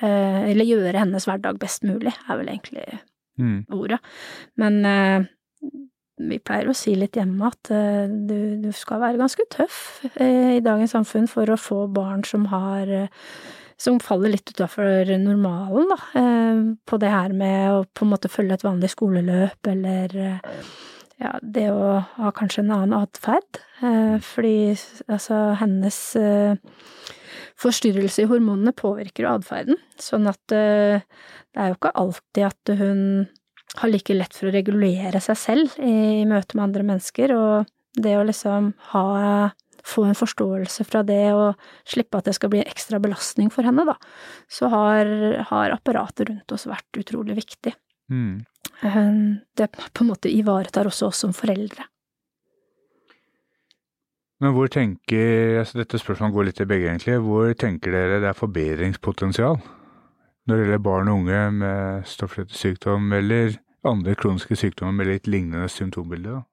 Eller 0.00 0.64
gjøre 0.64 0.96
hennes 0.96 1.26
hverdag 1.28 1.58
best 1.60 1.82
mulig, 1.84 2.14
er 2.24 2.38
vel 2.40 2.48
egentlig 2.48 2.86
Mm. 3.40 3.64
ordet. 3.72 3.98
Men 4.60 4.84
eh, 4.84 5.22
vi 6.20 6.38
pleier 6.44 6.68
å 6.68 6.76
si 6.76 6.92
litt 6.98 7.16
hjemme 7.16 7.48
at 7.48 7.70
eh, 7.72 8.10
du, 8.10 8.60
du 8.60 8.70
skal 8.76 9.00
være 9.00 9.20
ganske 9.20 9.46
tøff 9.52 10.04
eh, 10.16 10.58
i 10.58 10.64
dagens 10.64 10.92
samfunn 10.96 11.28
for 11.30 11.48
å 11.48 11.60
få 11.60 11.86
barn 11.94 12.24
som 12.28 12.48
har 12.52 12.90
eh, 12.92 13.08
som 13.80 14.00
faller 14.02 14.34
litt 14.34 14.52
utafor 14.52 15.08
normalen, 15.22 15.88
da, 15.88 15.98
eh, 16.20 16.60
på 16.84 16.98
det 17.00 17.12
her 17.12 17.32
med 17.32 17.72
å 17.72 17.84
på 17.96 18.04
en 18.04 18.12
måte 18.12 18.30
følge 18.32 18.58
et 18.58 18.66
vanlig 18.66 18.92
skoleløp, 18.92 19.70
eller 19.72 20.16
eh, 20.20 20.66
ja, 21.20 21.32
det 21.40 21.66
å 21.72 21.94
ha 22.18 22.32
kanskje 22.36 22.64
en 22.66 22.74
annen 22.76 22.98
atferd. 22.98 23.62
Eh, 23.80 24.18
fordi 24.24 24.74
altså 25.08 25.40
hennes 25.60 25.98
forstyrrelse 27.60 28.24
i 28.24 28.28
hormonene 28.28 28.76
påvirker 28.76 29.24
jo 29.24 29.32
atferden, 29.32 29.80
sånn 30.00 30.28
at 30.28 30.40
det 30.48 31.58
er 31.60 31.72
jo 31.72 31.76
ikke 31.76 31.96
alltid 32.00 32.46
at 32.46 32.72
hun 32.80 33.02
har 33.80 33.92
like 33.92 34.16
lett 34.16 34.36
for 34.36 34.48
å 34.48 34.54
regulere 34.54 35.20
seg 35.22 35.38
selv 35.38 35.76
i 35.84 36.24
møte 36.28 36.56
med 36.56 36.66
andre 36.68 36.86
mennesker, 36.88 37.32
og 37.36 38.00
det 38.00 38.16
å 38.16 38.24
liksom 38.26 38.72
ha 38.92 39.06
få 39.86 40.04
en 40.08 40.18
forståelse 40.18 40.84
fra 40.88 41.02
det 41.06 41.32
og 41.32 41.60
slippe 41.88 42.18
at 42.18 42.28
det 42.28 42.36
skal 42.36 42.52
bli 42.52 42.62
en 42.62 42.70
ekstra 42.70 43.00
belastning 43.02 43.50
for 43.52 43.66
henne, 43.66 43.86
da, 43.88 43.96
så 44.50 44.70
har, 44.72 45.10
har 45.50 45.76
apparatet 45.76 46.30
rundt 46.30 46.56
oss 46.56 46.68
vært 46.70 47.00
utrolig 47.00 47.38
viktig. 47.40 47.74
Mm. 48.10 48.42
Eh, 48.82 49.14
Det 49.56 49.70
på 49.70 50.04
en 50.04 50.10
måte 50.10 50.32
ivaretar 50.32 50.88
også 50.90 51.10
oss 51.10 51.22
som 51.24 51.32
foreldre. 51.36 51.86
Men 54.40 54.54
hvor 54.56 54.70
tenker 54.72 55.58
altså 55.60 55.82
Dette 55.82 56.00
spørsmålet 56.00 56.34
går 56.34 56.46
litt 56.48 56.56
til 56.56 56.68
begge, 56.70 56.88
egentlig. 56.88 57.18
Hvor 57.20 57.52
tenker 57.60 57.92
dere 57.92 58.22
det 58.22 58.30
er 58.30 58.38
forbedringspotensial 58.38 59.60
når 60.48 60.56
det 60.56 60.64
gjelder 60.64 60.82
barn 60.82 61.10
og 61.12 61.18
unge 61.20 61.40
med 61.60 62.06
stoffskiftesykdom 62.08 63.12
eller 63.12 63.58
andre 63.86 64.16
kroniske 64.18 64.56
sykdommer 64.56 64.96
med 64.96 65.10
litt 65.12 65.28
lignende 65.30 65.68
symptombilde? 65.70 66.40
da? 66.40 66.49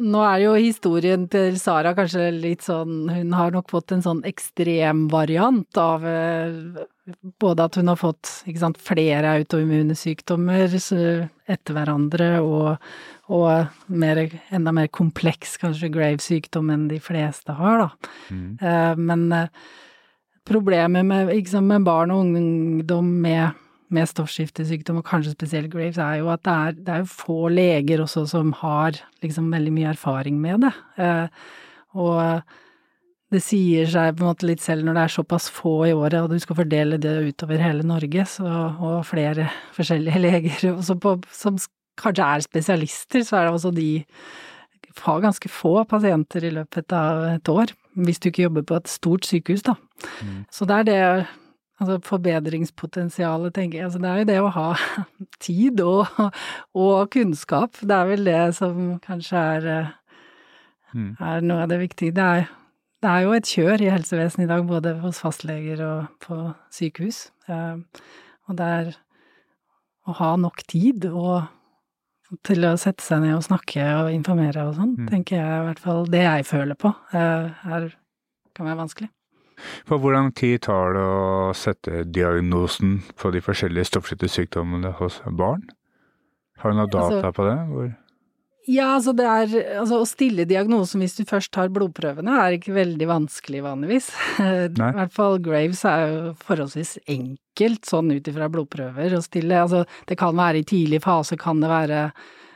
Nå 0.00 0.22
er 0.24 0.38
jo 0.40 0.52
historien 0.56 1.26
til 1.28 1.58
Sara 1.60 1.90
kanskje 1.92 2.30
litt 2.32 2.64
sånn 2.64 3.10
Hun 3.12 3.34
har 3.36 3.52
nok 3.52 3.68
fått 3.68 3.92
en 3.92 4.00
sånn 4.04 4.22
ekstremvariant 4.24 5.80
av 5.80 6.06
eh, 6.08 6.86
både 7.42 7.66
at 7.66 7.76
hun 7.76 7.90
har 7.90 7.98
fått 8.00 8.30
sant, 8.56 8.78
flere 8.80 9.34
autoimmune 9.36 9.96
sykdommer 9.98 10.70
etter 10.72 11.76
hverandre, 11.76 12.28
og, 12.40 12.76
og 13.34 13.90
mer, 13.90 14.22
enda 14.54 14.72
mer 14.72 14.86
kompleks 14.94 15.56
kanskje 15.60 15.90
grave-sykdom 15.92 16.70
enn 16.72 16.86
de 16.92 17.00
fleste 17.02 17.56
har, 17.58 17.82
da. 17.82 18.12
Mm. 18.30 18.46
Eh, 18.62 19.02
Men 19.10 19.26
eh, 19.34 19.50
problemet 20.48 21.04
med, 21.06 21.34
sant, 21.50 21.68
med 21.68 21.84
barn 21.86 22.14
og 22.14 22.24
ungdom 22.24 23.10
med, 23.26 23.58
med 23.92 24.08
stoffskiftesykdom, 24.10 25.00
og 25.02 25.06
kanskje 25.08 25.34
spesielt 25.36 25.70
Graves, 25.72 26.00
er 26.00 26.20
jo 26.22 26.30
at 26.32 26.42
det 26.46 26.52
er, 26.52 26.78
det 26.86 26.96
er 26.96 27.10
få 27.10 27.46
leger 27.52 28.02
også 28.04 28.24
som 28.30 28.52
har 28.62 28.96
liksom 29.22 29.50
veldig 29.52 29.72
mye 29.76 29.92
erfaring 29.92 30.40
med 30.40 30.66
det. 30.66 30.74
Eh, 30.98 31.46
Og 31.92 32.42
det 33.32 33.40
sier 33.44 33.88
seg 33.88 34.16
på 34.16 34.24
en 34.24 34.30
måte 34.30 34.46
litt 34.48 34.62
selv 34.64 34.84
når 34.84 34.96
det 34.96 35.02
er 35.04 35.12
såpass 35.12 35.48
få 35.52 35.74
i 35.88 35.92
året, 35.96 36.20
og 36.20 36.32
du 36.32 36.40
skal 36.40 36.56
fordele 36.56 36.98
det 37.00 37.12
utover 37.30 37.60
hele 37.60 37.84
Norge, 37.84 38.24
så, 38.28 38.48
og 38.76 39.04
flere 39.08 39.50
forskjellige 39.76 40.22
leger 40.26 40.80
på, 41.00 41.14
som 41.32 41.60
kanskje 42.00 42.28
er 42.28 42.44
spesialister, 42.44 43.24
så 43.28 43.38
er 43.38 43.46
det 43.46 43.52
også 43.52 43.74
de 43.76 43.90
har 45.04 45.22
ganske 45.24 45.48
få 45.48 45.84
pasienter 45.88 46.44
i 46.44 46.52
løpet 46.52 46.92
av 46.96 47.22
et 47.30 47.48
år, 47.48 47.72
hvis 47.96 48.20
du 48.20 48.28
ikke 48.28 48.44
jobber 48.46 48.64
på 48.68 48.80
et 48.80 48.92
stort 48.92 49.28
sykehus, 49.28 49.64
da. 49.64 49.76
Mm. 50.20 50.42
Så 50.52 50.68
det 50.68 50.80
er 50.80 50.88
det 50.88 51.00
Altså 51.82 51.96
forbedringspotensialet, 52.06 53.52
tenker 53.56 53.78
jeg. 53.80 53.84
Altså 53.88 53.98
det 54.02 54.10
er 54.12 54.18
jo 54.22 54.28
det 54.30 54.38
å 54.40 54.50
ha 54.54 54.66
tid 55.46 55.80
og, 55.84 56.06
og 56.78 57.10
kunnskap. 57.14 57.80
Det 57.82 57.96
er 57.96 58.08
vel 58.12 58.24
det 58.28 58.40
som 58.58 58.98
kanskje 59.04 59.44
er, 59.56 59.68
eh, 59.78 59.90
Mm. 60.92 61.14
er 61.24 61.40
noe 61.40 61.62
av 61.64 61.70
det 61.70 61.78
viktige. 61.80 62.12
Det 62.12 62.20
er, 62.22 62.42
det 63.00 63.08
er 63.08 63.22
jo 63.24 63.30
et 63.32 63.46
kjør 63.48 63.80
i 63.80 63.86
helsevesenet 63.88 64.44
i 64.44 64.48
dag, 64.50 64.66
både 64.68 64.90
hos 65.00 65.22
fastleger 65.24 65.80
og 65.86 66.10
på 66.20 66.36
sykehus. 66.68 67.30
Eh, 67.48 67.78
Og 68.50 68.56
det 68.58 68.66
er 68.66 68.90
å 70.06 70.12
ha 70.18 70.34
nok 70.36 70.60
tid 70.68 71.06
og 71.08 71.46
til 72.44 72.64
å 72.68 72.74
sette 72.76 73.00
seg 73.06 73.22
ned 73.24 73.38
og 73.38 73.44
snakke 73.46 73.86
og 74.02 74.10
informere 74.12 74.66
og 74.68 74.74
sånn, 74.76 74.92
Mm. 74.98 75.08
tenker 75.08 75.36
jeg 75.40 75.62
i 75.62 75.64
hvert 75.70 75.78
fall 75.80 76.04
det 76.12 76.22
jeg 76.26 76.44
føler 76.44 76.74
på, 76.76 76.92
eh, 77.14 77.48
er, 77.72 77.88
kan 78.54 78.66
være 78.66 78.80
vanskelig. 78.84 79.08
For 79.88 80.02
hvor 80.02 80.14
lang 80.16 80.32
tid 80.34 80.64
tar 80.68 80.96
det 80.96 81.02
å 81.06 81.52
sette 81.56 82.04
diagnosen 82.10 83.00
på 83.20 83.32
de 83.34 83.42
forskjellige 83.44 83.90
stoffskiftesykdommene 83.92 84.94
hos 85.00 85.20
barn? 85.26 85.64
Har 86.62 86.72
du 86.72 86.78
noe 86.78 86.90
data 86.90 87.18
Altså- 87.18 87.34
på 87.36 87.48
det? 87.48 87.58
Hvor? 87.72 87.90
Ja, 88.70 88.92
altså 88.94 89.10
det 89.18 89.24
er 89.26 89.80
Altså 89.80 89.96
å 89.98 90.06
stille 90.06 90.44
diagnosen 90.46 91.00
hvis 91.02 91.16
du 91.16 91.24
først 91.26 91.50
tar 91.50 91.72
blodprøvene 91.74 92.36
er 92.44 92.54
ikke 92.58 92.76
veldig 92.76 93.08
vanskelig 93.10 93.62
vanligvis. 93.64 94.12
I 94.38 94.68
hvert 94.70 95.12
fall 95.12 95.40
Graves 95.42 95.82
er 95.84 96.04
jo 96.06 96.34
forholdsvis 96.46 96.98
enkelt 97.10 97.84
sånn 97.90 98.12
ut 98.14 98.30
ifra 98.30 98.48
blodprøver 98.52 99.16
å 99.18 99.22
stille. 99.24 99.58
Altså 99.64 99.82
det 100.06 100.18
kan 100.20 100.36
være 100.38 100.62
i 100.62 100.68
tidlig 100.68 101.02
fase, 101.02 101.36
kan 101.36 101.60
det 101.60 101.72
være 101.72 102.12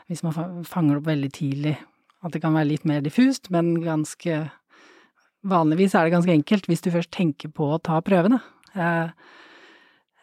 hvis 0.07 0.23
man 0.23 0.63
fanger 0.63 1.01
opp 1.01 1.09
veldig 1.11 1.33
tidlig 1.35 1.75
at 2.23 2.33
det 2.35 2.43
kan 2.43 2.55
være 2.55 2.71
litt 2.71 2.87
mer 2.89 3.03
diffust, 3.05 3.51
men 3.55 3.75
ganske 3.83 4.47
Vanligvis 5.47 5.95
er 5.95 6.07
det 6.07 6.15
ganske 6.17 6.35
enkelt 6.35 6.67
hvis 6.71 6.83
du 6.85 6.91
først 6.95 7.13
tenker 7.15 7.53
på 7.55 7.69
å 7.75 7.83
ta 7.83 8.01
prøvene. 8.05 8.41
Eh, 8.75 9.09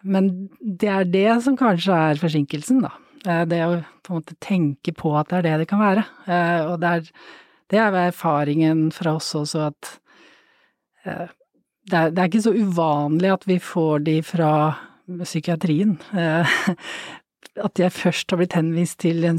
Men 0.03 0.49
det 0.59 0.89
er 0.91 1.05
det 1.07 1.43
som 1.45 1.55
kanskje 1.57 1.95
er 1.95 2.19
forsinkelsen, 2.19 2.81
da. 2.83 2.91
Eh, 3.25 3.45
Det 3.45 3.61
å 3.63 3.83
på 4.03 4.11
en 4.11 4.19
måte 4.19 4.35
tenke 4.43 4.91
på 4.93 5.13
at 5.15 5.29
det 5.29 5.37
er 5.37 5.41
det 5.47 5.57
det 5.63 5.67
kan 5.69 5.79
være. 5.79 6.03
Eh, 6.27 6.65
Og 6.67 6.79
det 6.81 6.89
er, 6.89 7.01
det 7.69 7.79
er 7.79 7.99
erfaringen 8.09 8.91
fra 8.91 9.15
oss 9.15 9.33
også 9.35 9.67
at 9.71 9.99
det 11.03 11.97
er, 11.99 12.11
det 12.11 12.19
er 12.21 12.29
ikke 12.29 12.43
så 12.45 12.53
uvanlig 12.55 13.31
at 13.33 13.43
vi 13.47 13.57
får 13.59 14.03
de 14.05 14.21
fra 14.23 14.51
psykiatrien. 15.07 15.97
At 17.67 17.77
jeg 17.77 17.91
først 17.91 18.31
har 18.31 18.39
blitt 18.39 18.55
henvist 18.55 19.01
til 19.03 19.19
en 19.27 19.37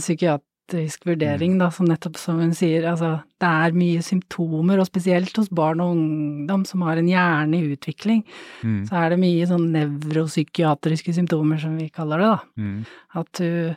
psykiatrisk 0.65 1.05
vurdering, 1.07 1.59
da, 1.59 1.69
som 1.71 1.87
nettopp 1.87 2.17
som 2.17 2.39
hun 2.41 2.53
sier, 2.55 2.85
altså 2.89 3.23
det 3.41 3.49
er 3.49 3.73
mye 3.77 4.03
symptomer, 4.03 4.79
og 4.81 4.87
spesielt 4.87 5.37
hos 5.37 5.49
barn 5.51 5.81
og 5.81 5.93
ungdom 5.95 6.65
som 6.67 6.83
har 6.83 6.97
en 6.97 7.07
hjerne 7.09 7.55
i 7.59 7.75
utvikling, 7.77 8.25
Mm. 8.63 8.87
så 8.89 8.95
er 9.05 9.11
det 9.11 9.19
mye 9.19 9.47
sånn 9.47 9.73
nevropsykiatriske 9.73 11.13
symptomer, 11.15 11.59
som 11.61 11.77
vi 11.77 11.89
kaller 11.91 12.19
det, 12.19 12.27
da. 12.27 12.39
Mm. 12.59 12.87
At 13.15 13.33
du 13.33 13.77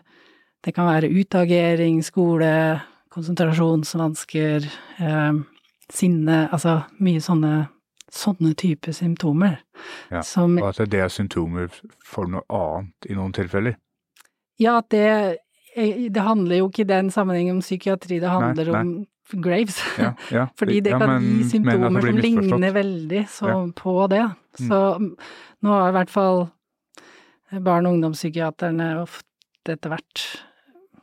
Det 0.66 0.74
kan 0.74 0.86
være 0.88 1.08
utagering, 1.14 2.02
skole, 2.04 2.82
konsentrasjonsvansker, 3.12 4.66
eh, 5.00 5.34
sinne, 5.90 6.50
altså 6.52 6.84
mye 7.00 7.20
sånne 7.22 7.70
sånne 8.12 8.54
type 8.56 8.92
symptomer. 8.92 9.60
Ja, 10.12 10.22
Som 10.22 10.58
at 10.58 10.76
det 10.90 10.94
er 11.00 11.08
symptomer 11.10 11.70
for 12.04 12.26
noe 12.26 12.42
annet 12.50 13.10
i 13.10 13.14
noen 13.14 13.32
tilfeller. 13.32 13.76
Ja, 14.60 14.80
at 14.80 14.90
det 14.90 15.00
eh, 15.00 15.36
Det 15.78 16.24
handler 16.26 16.58
jo 16.64 16.70
ikke 16.72 16.84
i 16.86 16.90
den 16.90 17.12
sammenhengen 17.14 17.60
om 17.60 17.62
psykiatri, 17.62 18.18
det 18.24 18.32
handler 18.32 18.72
nei. 18.74 18.82
om 18.82 19.42
Graves. 19.44 19.78
Ja, 20.00 20.14
ja. 20.34 20.46
Fordi 20.60 20.80
det 20.82 20.94
Ja, 20.96 21.00
kan 21.00 21.10
men- 21.14 21.28
gi 21.38 21.50
symptomer 21.52 22.02
som 22.02 22.18
ligner 22.24 22.74
veldig 22.74 23.24
så, 23.30 23.56
på 23.78 23.96
det. 24.10 24.24
Så 24.58 24.80
mm, 24.98 25.12
nå 25.64 25.70
har 25.76 25.90
i 25.92 25.98
hvert 26.00 26.10
fall 26.14 26.48
barn- 27.52 27.86
og 27.86 27.94
ungdomspsykiaterne 27.98 28.90
ofte 29.04 29.76
etter 29.76 29.92
hvert, 29.92 30.24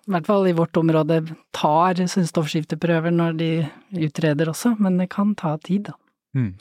i 0.09 0.11
hvert 0.13 0.27
fall 0.27 0.49
i 0.49 0.57
vårt 0.57 0.77
område, 0.81 1.21
tar 1.53 1.95
stoffskifteprøver 1.95 3.13
når 3.13 3.37
de 3.39 3.51
utreder 4.09 4.51
også, 4.51 4.75
men 4.81 4.99
det 4.99 5.11
kan 5.11 5.35
ta 5.35 5.57
tid, 5.59 5.91
da. 5.91 5.95
Mm. 6.35 6.55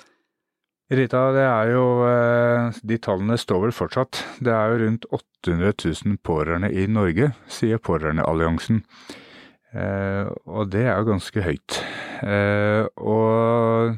Rita, 0.91 1.19
det 1.31 1.43
er 1.47 1.69
jo 1.71 1.83
eh, 2.03 2.79
De 2.83 2.97
tallene 3.01 3.37
står 3.39 3.61
vel 3.65 3.75
fortsatt. 3.75 4.19
Det 4.43 4.51
er 4.51 4.73
jo 4.73 4.79
rundt 4.81 5.05
800 5.15 5.71
000 5.79 6.17
pårørende 6.27 6.71
i 6.75 6.87
Norge, 6.91 7.31
sier 7.47 7.79
Pårørendealliansen. 7.79 8.81
Eh, 9.73 10.27
og 10.43 10.73
det 10.73 10.83
er 10.83 10.99
jo 10.99 11.07
ganske 11.13 11.45
høyt. 11.45 11.79
Eh, 12.27 12.83
og 12.99 13.95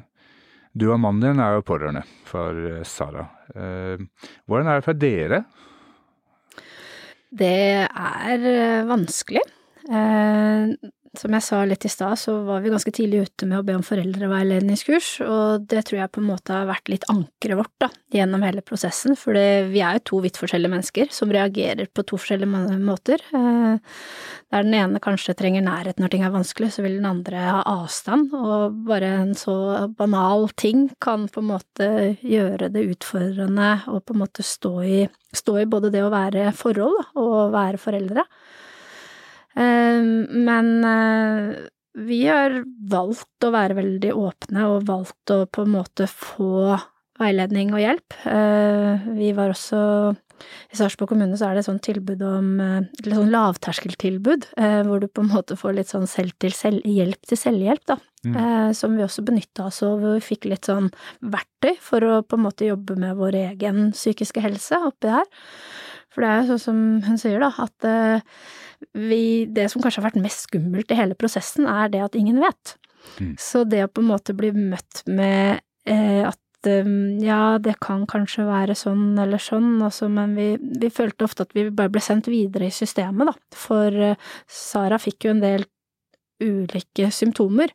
du 0.77 0.87
og 0.91 1.01
mannen 1.01 1.23
din 1.23 1.41
er 1.41 1.57
jo 1.57 1.65
pårørende 1.65 2.03
for 2.27 2.83
Sara. 2.85 3.23
Hvordan 3.55 4.67
er 4.67 4.81
det 4.81 4.83
for 4.83 4.99
dere? 4.99 5.39
Det 7.31 7.87
er 7.87 8.83
vanskelig. 8.89 9.43
Som 11.19 11.35
jeg 11.35 11.45
sa 11.45 11.61
litt 11.67 11.85
i 11.87 11.91
stad, 11.91 12.19
så 12.19 12.35
var 12.47 12.63
vi 12.63 12.71
ganske 12.73 12.91
tidlig 12.93 13.25
ute 13.27 13.47
med 13.49 13.59
å 13.59 13.65
be 13.65 13.75
om 13.77 13.83
foreldreveiledningskurs, 13.85 15.09
og 15.25 15.67
det 15.71 15.85
tror 15.87 16.01
jeg 16.01 16.13
på 16.15 16.21
en 16.21 16.29
måte 16.29 16.55
har 16.55 16.69
vært 16.69 16.91
litt 16.91 17.07
ankeret 17.11 17.59
vårt 17.59 17.73
da, 17.83 17.89
gjennom 18.15 18.43
hele 18.45 18.63
prosessen, 18.65 19.17
for 19.19 19.35
vi 19.35 19.83
er 19.83 19.99
jo 19.99 20.05
to 20.11 20.21
vidt 20.25 20.39
forskjellige 20.41 20.73
mennesker 20.73 21.11
som 21.15 21.33
reagerer 21.33 21.89
på 21.91 22.05
to 22.07 22.19
forskjellige 22.19 22.79
måter. 22.83 23.23
Eh, 23.35 23.95
der 24.53 24.65
den 24.67 24.75
ene 24.77 25.01
kanskje 25.03 25.35
trenger 25.37 25.65
nærhet 25.65 25.99
når 25.99 26.13
ting 26.13 26.25
er 26.25 26.33
vanskelig, 26.33 26.71
så 26.75 26.85
vil 26.85 26.99
den 26.99 27.09
andre 27.09 27.41
ha 27.43 27.61
avstand, 27.75 28.33
og 28.35 28.77
bare 28.87 29.11
en 29.21 29.33
så 29.37 29.55
banal 29.97 30.49
ting 30.59 30.87
kan 31.03 31.27
på 31.31 31.41
en 31.43 31.49
måte 31.49 31.89
gjøre 32.21 32.69
det 32.73 32.85
utfordrende 32.93 33.71
å 33.91 33.99
på 33.99 34.15
en 34.15 34.21
måte 34.21 34.45
stå 34.45 34.73
i, 34.85 34.99
stå 35.35 35.59
i 35.63 35.69
både 35.69 35.91
det 35.93 36.05
å 36.05 36.13
være 36.13 36.51
forhold 36.55 37.17
og 37.19 37.55
være 37.55 37.81
foreldre. 37.81 38.25
Ehm, 39.55 40.27
men 40.45 40.83
eh, 40.83 41.55
vi 42.05 42.25
har 42.27 42.59
valgt 42.91 43.47
å 43.47 43.53
være 43.55 43.77
veldig 43.77 44.11
åpne 44.19 44.67
og 44.73 44.89
valgt 44.89 45.31
å 45.31 45.45
på 45.47 45.63
en 45.65 45.73
måte 45.77 46.09
få 46.11 46.75
veiledning 47.19 47.71
og 47.71 47.79
hjelp. 47.79 48.17
Eh, 48.27 49.09
vi 49.15 49.31
var 49.35 49.53
også 49.53 49.81
i 50.67 50.75
Sarpsborg 50.75 51.13
kommune 51.13 51.37
så 51.39 51.47
er 51.47 51.55
det 51.55 51.61
et 51.63 51.69
sånt 51.69 51.85
tilbud 51.85 52.19
om 52.27 52.49
et 52.59 53.05
sånn 53.07 53.31
lavterskeltilbud, 53.31 54.49
eh, 54.59 54.81
hvor 54.83 54.99
du 54.99 55.07
på 55.07 55.23
en 55.23 55.31
måte 55.31 55.55
får 55.55 55.77
litt 55.77 55.93
sånn 55.93 56.09
selv 56.11 56.35
til 56.43 56.51
selv, 56.51 56.83
hjelp 56.83 57.21
til 57.23 57.39
selvhjelp, 57.39 57.85
da. 57.93 57.97
Mm. 58.25 58.73
Som 58.73 58.95
vi 58.97 59.03
også 59.05 59.21
benytta 59.21 59.67
oss 59.69 59.83
av, 59.85 59.99
hvor 60.01 60.15
vi 60.17 60.23
fikk 60.25 60.47
litt 60.49 60.65
sånn 60.65 60.87
verktøy 61.21 61.75
for 61.77 62.01
å 62.01 62.13
på 62.25 62.39
en 62.39 62.43
måte 62.47 62.65
jobbe 62.65 62.95
med 62.97 63.19
vår 63.19 63.37
egen 63.43 63.91
psykiske 63.93 64.41
helse 64.41 64.79
oppi 64.81 65.11
her. 65.13 65.27
For 66.15 66.23
det 66.23 66.31
er 66.31 66.39
jo 66.39 66.55
sånn 66.55 66.63
som 66.63 66.79
hun 67.09 67.19
sier, 67.19 67.43
da, 67.43 67.51
at 67.59 68.23
vi, 68.95 69.45
det 69.51 69.67
som 69.71 69.83
kanskje 69.83 70.01
har 70.01 70.09
vært 70.09 70.23
mest 70.23 70.47
skummelt 70.47 70.91
i 70.91 70.97
hele 70.97 71.17
prosessen, 71.19 71.67
er 71.67 71.91
det 71.91 72.03
at 72.05 72.15
ingen 72.15 72.39
vet. 72.43 72.75
Mm. 73.19 73.35
Så 73.39 73.63
det 73.67 73.83
å 73.85 73.91
på 73.91 74.03
en 74.03 74.11
måte 74.11 74.35
bli 74.37 74.51
møtt 74.55 75.03
med 75.07 75.61
eh, 75.87 76.23
at 76.25 76.69
eh, 76.69 76.89
ja, 77.23 77.57
det 77.61 77.77
kan 77.83 78.05
kanskje 78.09 78.47
være 78.47 78.75
sånn 78.77 79.13
eller 79.21 79.41
sånn, 79.41 79.77
altså, 79.85 80.09
men 80.11 80.35
vi, 80.37 80.49
vi, 80.59 80.91
følte 80.93 81.27
ofte 81.27 81.45
at 81.45 81.55
vi 81.57 81.67
bare 81.69 81.93
ble 81.93 82.03
sendt 82.03 82.29
videre 82.31 82.69
i 82.69 82.75
systemet, 82.75 83.31
da. 83.31 83.57
For 83.65 84.01
eh, 84.11 84.19
Sara 84.49 84.99
fikk 85.01 85.29
jo 85.29 85.35
en 85.35 85.43
del 85.45 85.67
ulike 86.43 87.09
symptomer. 87.13 87.71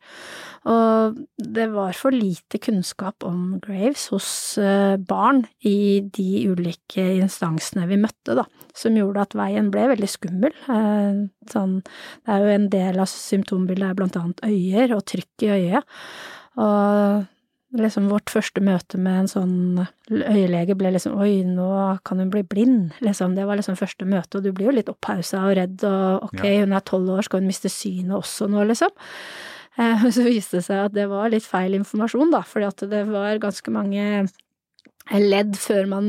Og 0.69 1.17
det 1.41 1.67
var 1.73 1.97
for 1.97 2.13
lite 2.13 2.61
kunnskap 2.61 3.25
om 3.25 3.57
Graves 3.65 4.09
hos 4.13 4.29
eh, 4.61 4.97
barn 5.01 5.47
i 5.65 6.03
de 6.05 6.45
ulike 6.53 7.07
instansene 7.17 7.89
vi 7.89 7.97
møtte, 8.03 8.37
da, 8.37 8.45
som 8.77 8.99
gjorde 8.99 9.25
at 9.25 9.37
veien 9.41 9.73
ble 9.73 9.87
veldig 9.95 10.11
skummel. 10.11 10.55
Eh, 10.69 11.25
sånn, 11.53 11.79
det 11.81 12.37
er 12.37 12.45
jo 12.45 12.55
en 12.59 12.71
del 12.77 13.01
av 13.01 13.09
symptombildet 13.09 13.89
er 13.89 14.01
blant 14.03 14.21
annet 14.21 14.45
øyer 14.45 14.97
og 14.99 15.07
trykk 15.09 15.49
i 15.49 15.53
øyet. 15.57 16.01
Og 16.61 17.29
liksom 17.77 18.09
vårt 18.11 18.33
første 18.33 18.63
møte 18.65 18.99
med 18.99 19.23
en 19.23 19.31
sånn 19.31 19.55
øyelege 20.11 20.75
ble 20.79 20.91
liksom 20.97 21.15
oi, 21.23 21.45
nå 21.47 21.69
kan 22.07 22.19
hun 22.23 22.33
bli 22.33 22.43
blind, 22.47 22.97
liksom. 23.05 23.37
Det 23.39 23.47
var 23.47 23.61
liksom 23.61 23.79
første 23.79 24.09
møte, 24.09 24.39
og 24.39 24.47
du 24.47 24.51
blir 24.55 24.71
jo 24.71 24.77
litt 24.81 24.91
opphausa 24.91 25.45
og 25.47 25.55
redd, 25.61 25.85
og 25.87 26.31
ok, 26.31 26.43
ja. 26.43 26.65
hun 26.65 26.75
er 26.77 26.85
tolv 26.87 27.15
år, 27.15 27.27
skal 27.27 27.43
hun 27.43 27.51
miste 27.51 27.71
synet 27.73 28.17
også 28.19 28.51
nå, 28.51 28.65
liksom? 28.73 28.93
Eh, 29.79 30.07
så 30.17 30.27
viste 30.27 30.59
det 30.59 30.67
seg 30.67 30.87
at 30.89 30.97
det 30.97 31.09
var 31.13 31.31
litt 31.33 31.47
feil 31.47 31.79
informasjon, 31.79 32.35
da, 32.35 32.43
fordi 32.47 32.71
at 32.71 32.87
det 32.91 33.05
var 33.11 33.43
ganske 33.43 33.75
mange 33.75 34.07
ledd 35.11 35.57
før 35.59 35.89
man 35.91 36.07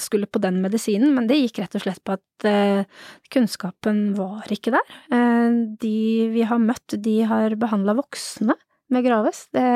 skulle 0.00 0.26
på 0.26 0.40
den 0.42 0.58
medisinen, 0.62 1.12
men 1.14 1.28
det 1.30 1.38
gikk 1.38 1.60
rett 1.62 1.76
og 1.78 1.84
slett 1.84 2.02
på 2.06 2.16
at 2.16 2.46
eh, 2.48 2.86
kunnskapen 3.30 4.10
var 4.18 4.50
ikke 4.50 4.72
der. 4.74 4.96
Eh, 5.14 5.58
de 5.82 6.30
vi 6.34 6.46
har 6.46 6.62
møtt, 6.62 6.98
de 6.98 7.20
har 7.30 7.54
behandla 7.60 7.94
voksne 7.98 8.56
med 8.90 9.06
Graves. 9.06 9.44
Det 9.54 9.66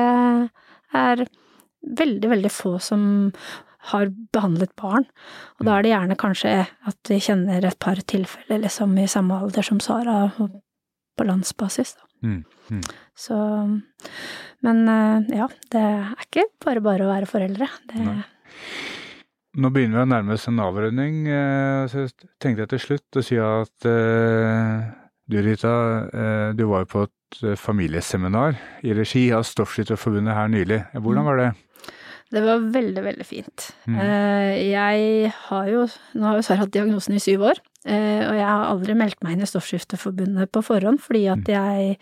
er 0.96 1.24
veldig, 1.84 2.30
veldig 2.32 2.52
få 2.52 2.78
som 2.82 3.06
har 3.90 4.08
behandlet 4.32 4.72
barn, 4.80 5.04
og 5.58 5.66
da 5.66 5.76
er 5.76 5.84
det 5.84 5.92
gjerne 5.92 6.16
kanskje 6.20 6.52
at 6.64 6.98
de 7.08 7.18
kjenner 7.20 7.66
et 7.68 7.78
par 7.82 8.00
tilfeller 8.08 8.62
liksom 8.62 8.96
i 8.96 9.04
samme 9.10 9.36
alder 9.36 9.66
som 9.66 9.80
Sara, 9.84 10.22
på 11.14 11.26
landsbasis, 11.28 11.94
da. 11.98 12.08
Mm, 12.24 12.40
mm. 12.72 12.84
Så 13.14 13.36
Men 14.64 14.88
eh, 14.88 15.36
ja, 15.36 15.48
det 15.70 15.82
er 15.84 16.24
ikke 16.24 16.46
bare 16.64 16.80
bare 16.80 17.04
å 17.04 17.10
være 17.10 17.28
foreldre. 17.28 17.68
Det 17.90 18.00
Nei. 18.00 18.22
Nå 19.60 19.70
begynner 19.70 20.00
vi 20.00 20.06
å 20.06 20.10
nærme 20.10 20.34
oss 20.34 20.48
en 20.50 20.62
avrunding, 20.64 21.18
eh, 21.30 21.84
så 21.90 22.06
jeg 22.06 22.30
tenkte 22.42 22.64
jeg 22.64 22.72
til 22.72 22.82
slutt 22.86 23.20
å 23.20 23.22
si 23.22 23.36
at 23.38 23.86
uh, 23.86 24.88
du 25.30 25.38
Rita, 25.42 25.74
uh, 26.08 26.48
du 26.56 26.66
var 26.68 26.84
jo 26.84 26.90
på 26.92 27.06
et 27.08 27.14
Eh, 27.42 27.56
familieseminar 27.56 28.56
i 28.82 28.94
regi 28.94 29.26
av 29.34 29.42
Stoffskytterforbundet 29.48 30.36
her 30.36 30.50
nylig. 30.52 30.82
Hvordan 30.94 31.26
var 31.26 31.40
det? 31.40 31.52
Det 32.34 32.42
var 32.42 32.62
veldig, 32.74 33.02
veldig 33.04 33.26
fint. 33.26 33.68
Mm. 33.86 33.98
Eh, 34.00 34.52
jeg 34.70 35.32
har 35.48 35.68
jo 35.70 35.84
Nå 36.14 36.26
har 36.26 36.38
jo 36.38 36.42
Sara 36.46 36.64
hatt 36.64 36.72
diagnosen 36.74 37.14
i 37.14 37.22
syv 37.22 37.44
år, 37.50 37.60
eh, 37.86 38.22
og 38.26 38.34
jeg 38.38 38.46
har 38.46 38.64
aldri 38.70 38.96
meldt 38.98 39.20
meg 39.22 39.34
inn 39.34 39.44
i 39.44 39.50
Stoffskifteforbundet 39.50 40.50
på 40.50 40.62
forhånd, 40.66 41.02
fordi 41.02 41.26
at 41.30 41.42
mm. 41.42 41.52
jeg 41.52 41.98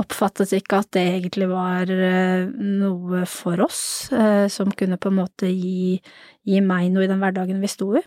oppfattet 0.00 0.54
ikke 0.56 0.82
at 0.84 0.92
det 0.96 1.04
egentlig 1.16 1.48
var 1.50 1.90
noe 1.90 3.24
for 3.28 3.64
oss 3.64 4.12
som 4.54 4.72
kunne 4.72 5.00
på 5.00 5.12
en 5.12 5.20
måte 5.20 5.50
gi, 5.50 5.98
gi 6.44 6.60
meg 6.60 6.92
noe 6.92 7.04
i 7.04 7.10
den 7.10 7.20
hverdagen 7.20 7.60
vi 7.60 7.72
sto 7.72 7.90
i. 7.98 8.04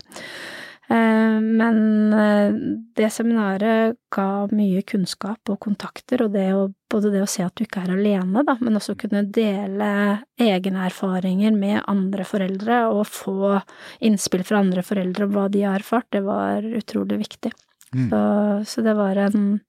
Eh, 0.89 1.39
men 1.41 2.13
eh, 2.13 2.54
det 2.95 3.10
seminaret 3.12 3.97
ga 4.13 4.47
mye 4.56 4.82
kunnskap 4.88 5.52
og 5.52 5.60
kontakter, 5.65 6.23
og 6.23 6.32
det 6.36 6.45
å, 6.56 6.67
både 6.91 7.12
det 7.12 7.23
å 7.26 7.30
se 7.30 7.43
at 7.43 7.56
du 7.60 7.65
ikke 7.65 7.84
er 7.84 7.91
alene, 7.97 8.45
da, 8.47 8.56
men 8.63 8.80
også 8.80 8.95
kunne 9.00 9.26
dele 9.36 9.89
egne 10.39 10.86
erfaringer 10.88 11.58
med 11.60 11.82
andre 11.91 12.28
foreldre, 12.28 12.86
og 12.93 13.04
få 13.12 13.58
innspill 14.08 14.45
fra 14.47 14.62
andre 14.63 14.86
foreldre 14.88 15.28
om 15.28 15.36
hva 15.36 15.47
de 15.52 15.65
har 15.67 15.82
erfart, 15.82 16.08
det 16.15 16.23
var 16.28 16.63
utrolig 16.63 17.19
viktig. 17.26 17.52
Mm. 17.91 18.08
Så, 18.08 18.21
så, 18.71 18.84
det 18.88 18.95
var 18.95 19.19
en, 19.28 19.60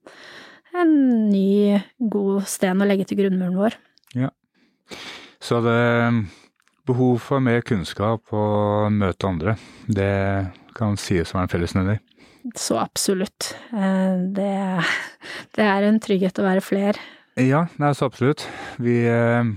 en 0.78 0.94
ny, 1.32 1.80
god 1.98 2.46
sten 2.50 2.82
å 2.82 2.86
legge 2.86 3.08
til 3.10 3.24
grunnmuren 3.24 3.58
vår. 3.58 3.78
Ja. 4.18 4.30
Så 5.42 5.58
det 5.66 5.82
behov 6.88 7.18
for 7.26 7.42
mer 7.44 7.60
kunnskap 7.66 8.30
og 8.32 8.94
møte 8.94 9.28
andre, 9.28 9.58
det 9.90 10.14
kan 10.78 10.96
sies 11.00 11.32
å 11.32 11.38
være 11.38 11.48
en 11.48 11.52
fellesnevner? 11.52 12.00
Så 12.56 12.78
absolutt. 12.80 13.52
Eh, 13.72 14.14
det, 14.34 14.52
det, 15.56 15.64
er 15.64 15.86
en 15.86 15.98
trygghet 16.02 16.38
å 16.38 16.46
være 16.46 16.64
fler. 16.64 17.00
Ja, 17.38 17.66
det 17.76 17.90
er 17.90 17.96
så 17.96 18.08
absolutt. 18.08 18.46
Vi, 18.82 19.00
eh, 19.10 19.50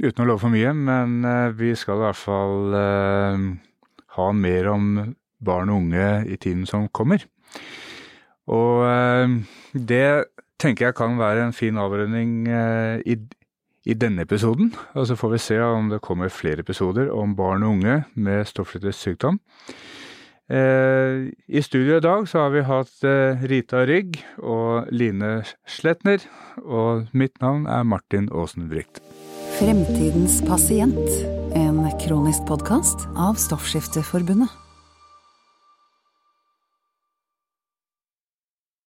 uten 0.00 0.24
å 0.24 0.28
love 0.28 0.44
for 0.44 0.52
mye, 0.52 0.72
men 0.74 1.20
eh, 1.26 1.50
vi 1.56 1.74
skal 1.78 1.98
i 1.98 2.04
hvert 2.06 2.20
fall 2.20 2.76
ha 4.16 4.30
mer 4.34 4.70
om 4.72 4.86
barn 5.40 5.72
og 5.72 5.84
unge 5.84 6.08
i 6.28 6.38
tiden 6.40 6.66
som 6.68 6.88
kommer. 6.92 7.22
Og 8.50 8.82
det 9.72 10.06
tenker 10.60 10.88
jeg 10.88 10.96
kan 10.98 11.14
være 11.20 11.44
en 11.46 11.54
fin 11.54 11.76
avrunding 11.78 12.48
i, 12.50 13.14
i 13.86 13.94
denne 13.94 14.26
episoden. 14.26 14.72
Og 14.98 15.06
så 15.06 15.14
får 15.16 15.32
vi 15.36 15.40
se 15.44 15.60
om 15.62 15.86
det 15.92 16.02
kommer 16.02 16.32
flere 16.34 16.64
episoder 16.66 17.12
om 17.14 17.36
barn 17.38 17.62
og 17.62 17.76
unge 17.76 18.00
med 18.18 18.50
stofflyttet 18.50 18.98
sykdom. 18.98 19.38
Eh, 20.50 21.30
I 21.46 21.62
studio 21.62 21.96
i 21.96 22.02
dag 22.02 22.26
så 22.28 22.40
har 22.42 22.50
vi 22.50 22.62
hatt 22.66 23.04
eh, 23.06 23.42
Rita 23.46 23.84
Rygg 23.86 24.16
og 24.42 24.88
Line 24.90 25.44
Sletner, 25.62 26.24
og 26.64 27.06
mitt 27.14 27.38
navn 27.38 27.68
er 27.70 27.86
Martin 27.86 28.26
Aasen 28.34 28.66
Bricht. 28.72 28.98
Fremtidens 29.60 30.40
pasient, 30.48 30.98
en 31.54 31.78
kronisk 32.02 32.48
podkast 32.50 33.06
av 33.14 33.38
Stoffskifteforbundet. 33.38 34.50